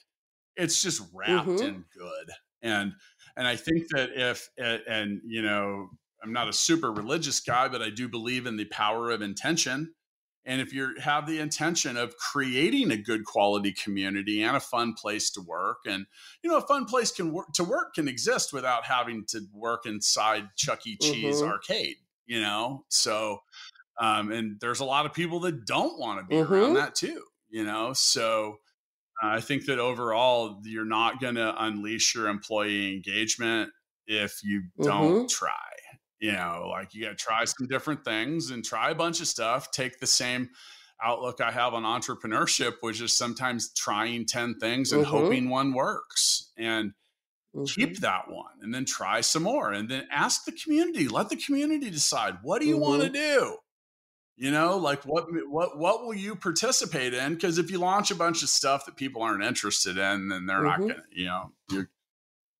[0.55, 1.61] it's just wrapped Mhm.
[1.61, 2.31] in good.
[2.61, 2.93] And
[3.37, 5.89] and i think that if and you know
[6.21, 9.93] i'm not a super religious guy but i do believe in the power of intention
[10.45, 14.93] and if you have the intention of creating a good quality community and a fun
[14.93, 16.05] place to work and
[16.43, 19.85] you know a fun place can work to work can exist without having to work
[19.85, 21.51] inside chuck e cheese Mhm.
[21.51, 23.39] arcade you know so
[23.99, 26.75] um and there's a lot of people that don't want to be around Mhm.
[26.75, 28.57] that too you know so
[29.23, 33.71] uh, I think that overall, you're not going to unleash your employee engagement
[34.07, 35.29] if you don't Mhm.
[35.29, 35.70] try.
[36.21, 39.27] You know, like you got to try some different things and try a bunch of
[39.27, 39.71] stuff.
[39.71, 40.51] Take the same
[41.03, 45.09] outlook I have on entrepreneurship, which is sometimes trying 10 things and Mhm.
[45.09, 46.93] hoping one works and
[47.65, 48.01] keep Mhm.
[48.01, 51.07] that one and then try some more and then ask the community.
[51.09, 53.57] Let the community decide what do you want to do?
[54.37, 58.15] you know like what what what will you participate in because if you launch a
[58.15, 60.87] bunch of stuff that people aren't interested in then they're not Mhm.
[60.87, 61.89] gonna you know you're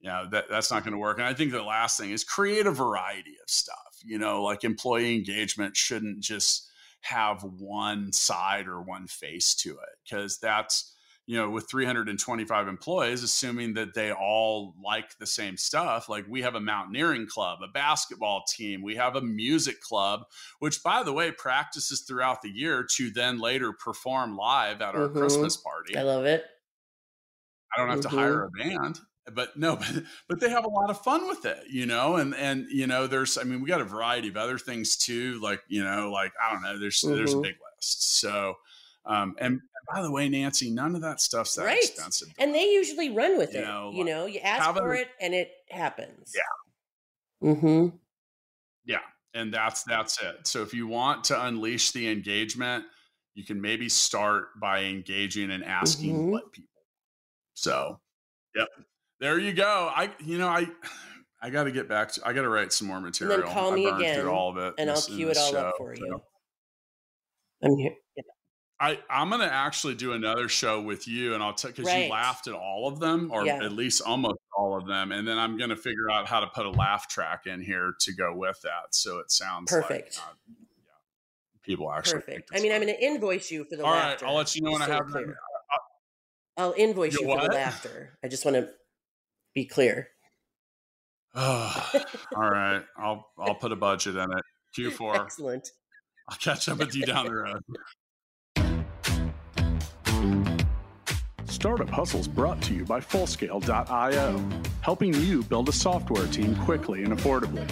[0.02, 2.66] yeah that, that's not going to work and i think the last thing is create
[2.66, 6.70] a variety of stuff you know like employee engagement shouldn't just
[7.02, 10.96] have one side or one face to it because that's
[11.28, 16.42] you know with 325 employees assuming that they all like the same stuff like we
[16.42, 20.22] have a mountaineering club a basketball team we have a music club
[20.60, 25.10] which by the way practices throughout the year to then later perform live at our
[25.10, 25.18] Mhm.
[25.20, 26.46] christmas party I love it.
[27.74, 28.04] I don't have Mhm.
[28.04, 29.00] to hire a band,
[29.36, 32.36] but no, but, but they have a lot of fun with it, you know, and,
[32.36, 35.40] and, you know, there's, I mean, we got a variety of other things too.
[35.42, 37.44] Like, you know, like, I don't know, there's, there's a Mhm.
[37.44, 38.20] big list.
[38.20, 38.56] So,
[39.06, 39.62] um, and, and
[39.94, 41.78] by the way, Nancy, none of that stuff's that Right.
[41.84, 42.30] expensive.
[42.38, 43.66] And they usually run with You it.
[43.66, 46.34] know, you know, you ask for it and it happens.
[46.36, 47.50] Yeah.
[47.54, 47.96] Mm-hmm.
[48.86, 49.00] Yeah.
[49.34, 50.46] And that's, that's it.
[50.48, 52.86] So if you want to unleash the engagement,
[53.34, 56.32] you can maybe start by engaging and asking Mhm.
[56.32, 56.68] what people.
[57.54, 58.00] So,
[58.56, 58.68] yep.
[59.22, 59.90] There you go.
[59.96, 60.68] I, you know, I,
[61.42, 62.22] I got to get back to.
[62.28, 63.36] I got to write some more material.
[63.38, 65.72] And then call me again, all of it, And I'll cue it all up show,
[65.78, 66.04] for so.
[66.04, 66.22] you.
[67.64, 67.94] I'm here.
[68.18, 68.24] Yeah.
[68.80, 72.06] I, I'm going to actually do another show with you, and I'll tell because Right.
[72.06, 73.64] you laughed at all of them, or Yeah.
[73.64, 76.48] at least almost all of them, and then I'm going to figure out how to
[76.48, 80.18] put a laugh track in here to go with that, so it sounds Perfect.
[80.18, 80.90] Like, uh, yeah,
[81.62, 82.22] people actually.
[82.22, 82.50] Perfect.
[82.56, 84.26] I mean, I'm going to invoice you for the All right, laughter.
[84.26, 85.38] I'll let you know when just I have clear.
[86.58, 88.18] I'll invoice You you, for the laughter.
[88.24, 88.68] I just want to
[89.54, 90.10] be clear.
[91.36, 91.72] all
[92.36, 94.44] right, I'll I'll put a budget in it.
[94.78, 95.22] Q4.
[95.22, 95.70] Excellent.
[96.30, 97.62] I'll catch up with you down the road.
[101.46, 104.50] Startup Hustles brought to you by Fullscale.io,
[104.82, 107.68] helping you build a software team quickly and affordably.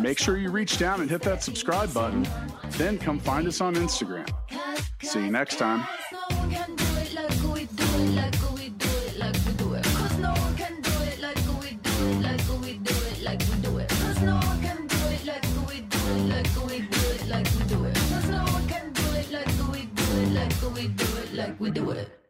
[0.00, 2.26] Make sure you reach down and hit that subscribe button,
[2.70, 4.30] then come find us on Instagram.
[5.02, 5.86] See you next time.
[20.62, 22.21] Like we do it, like we do it.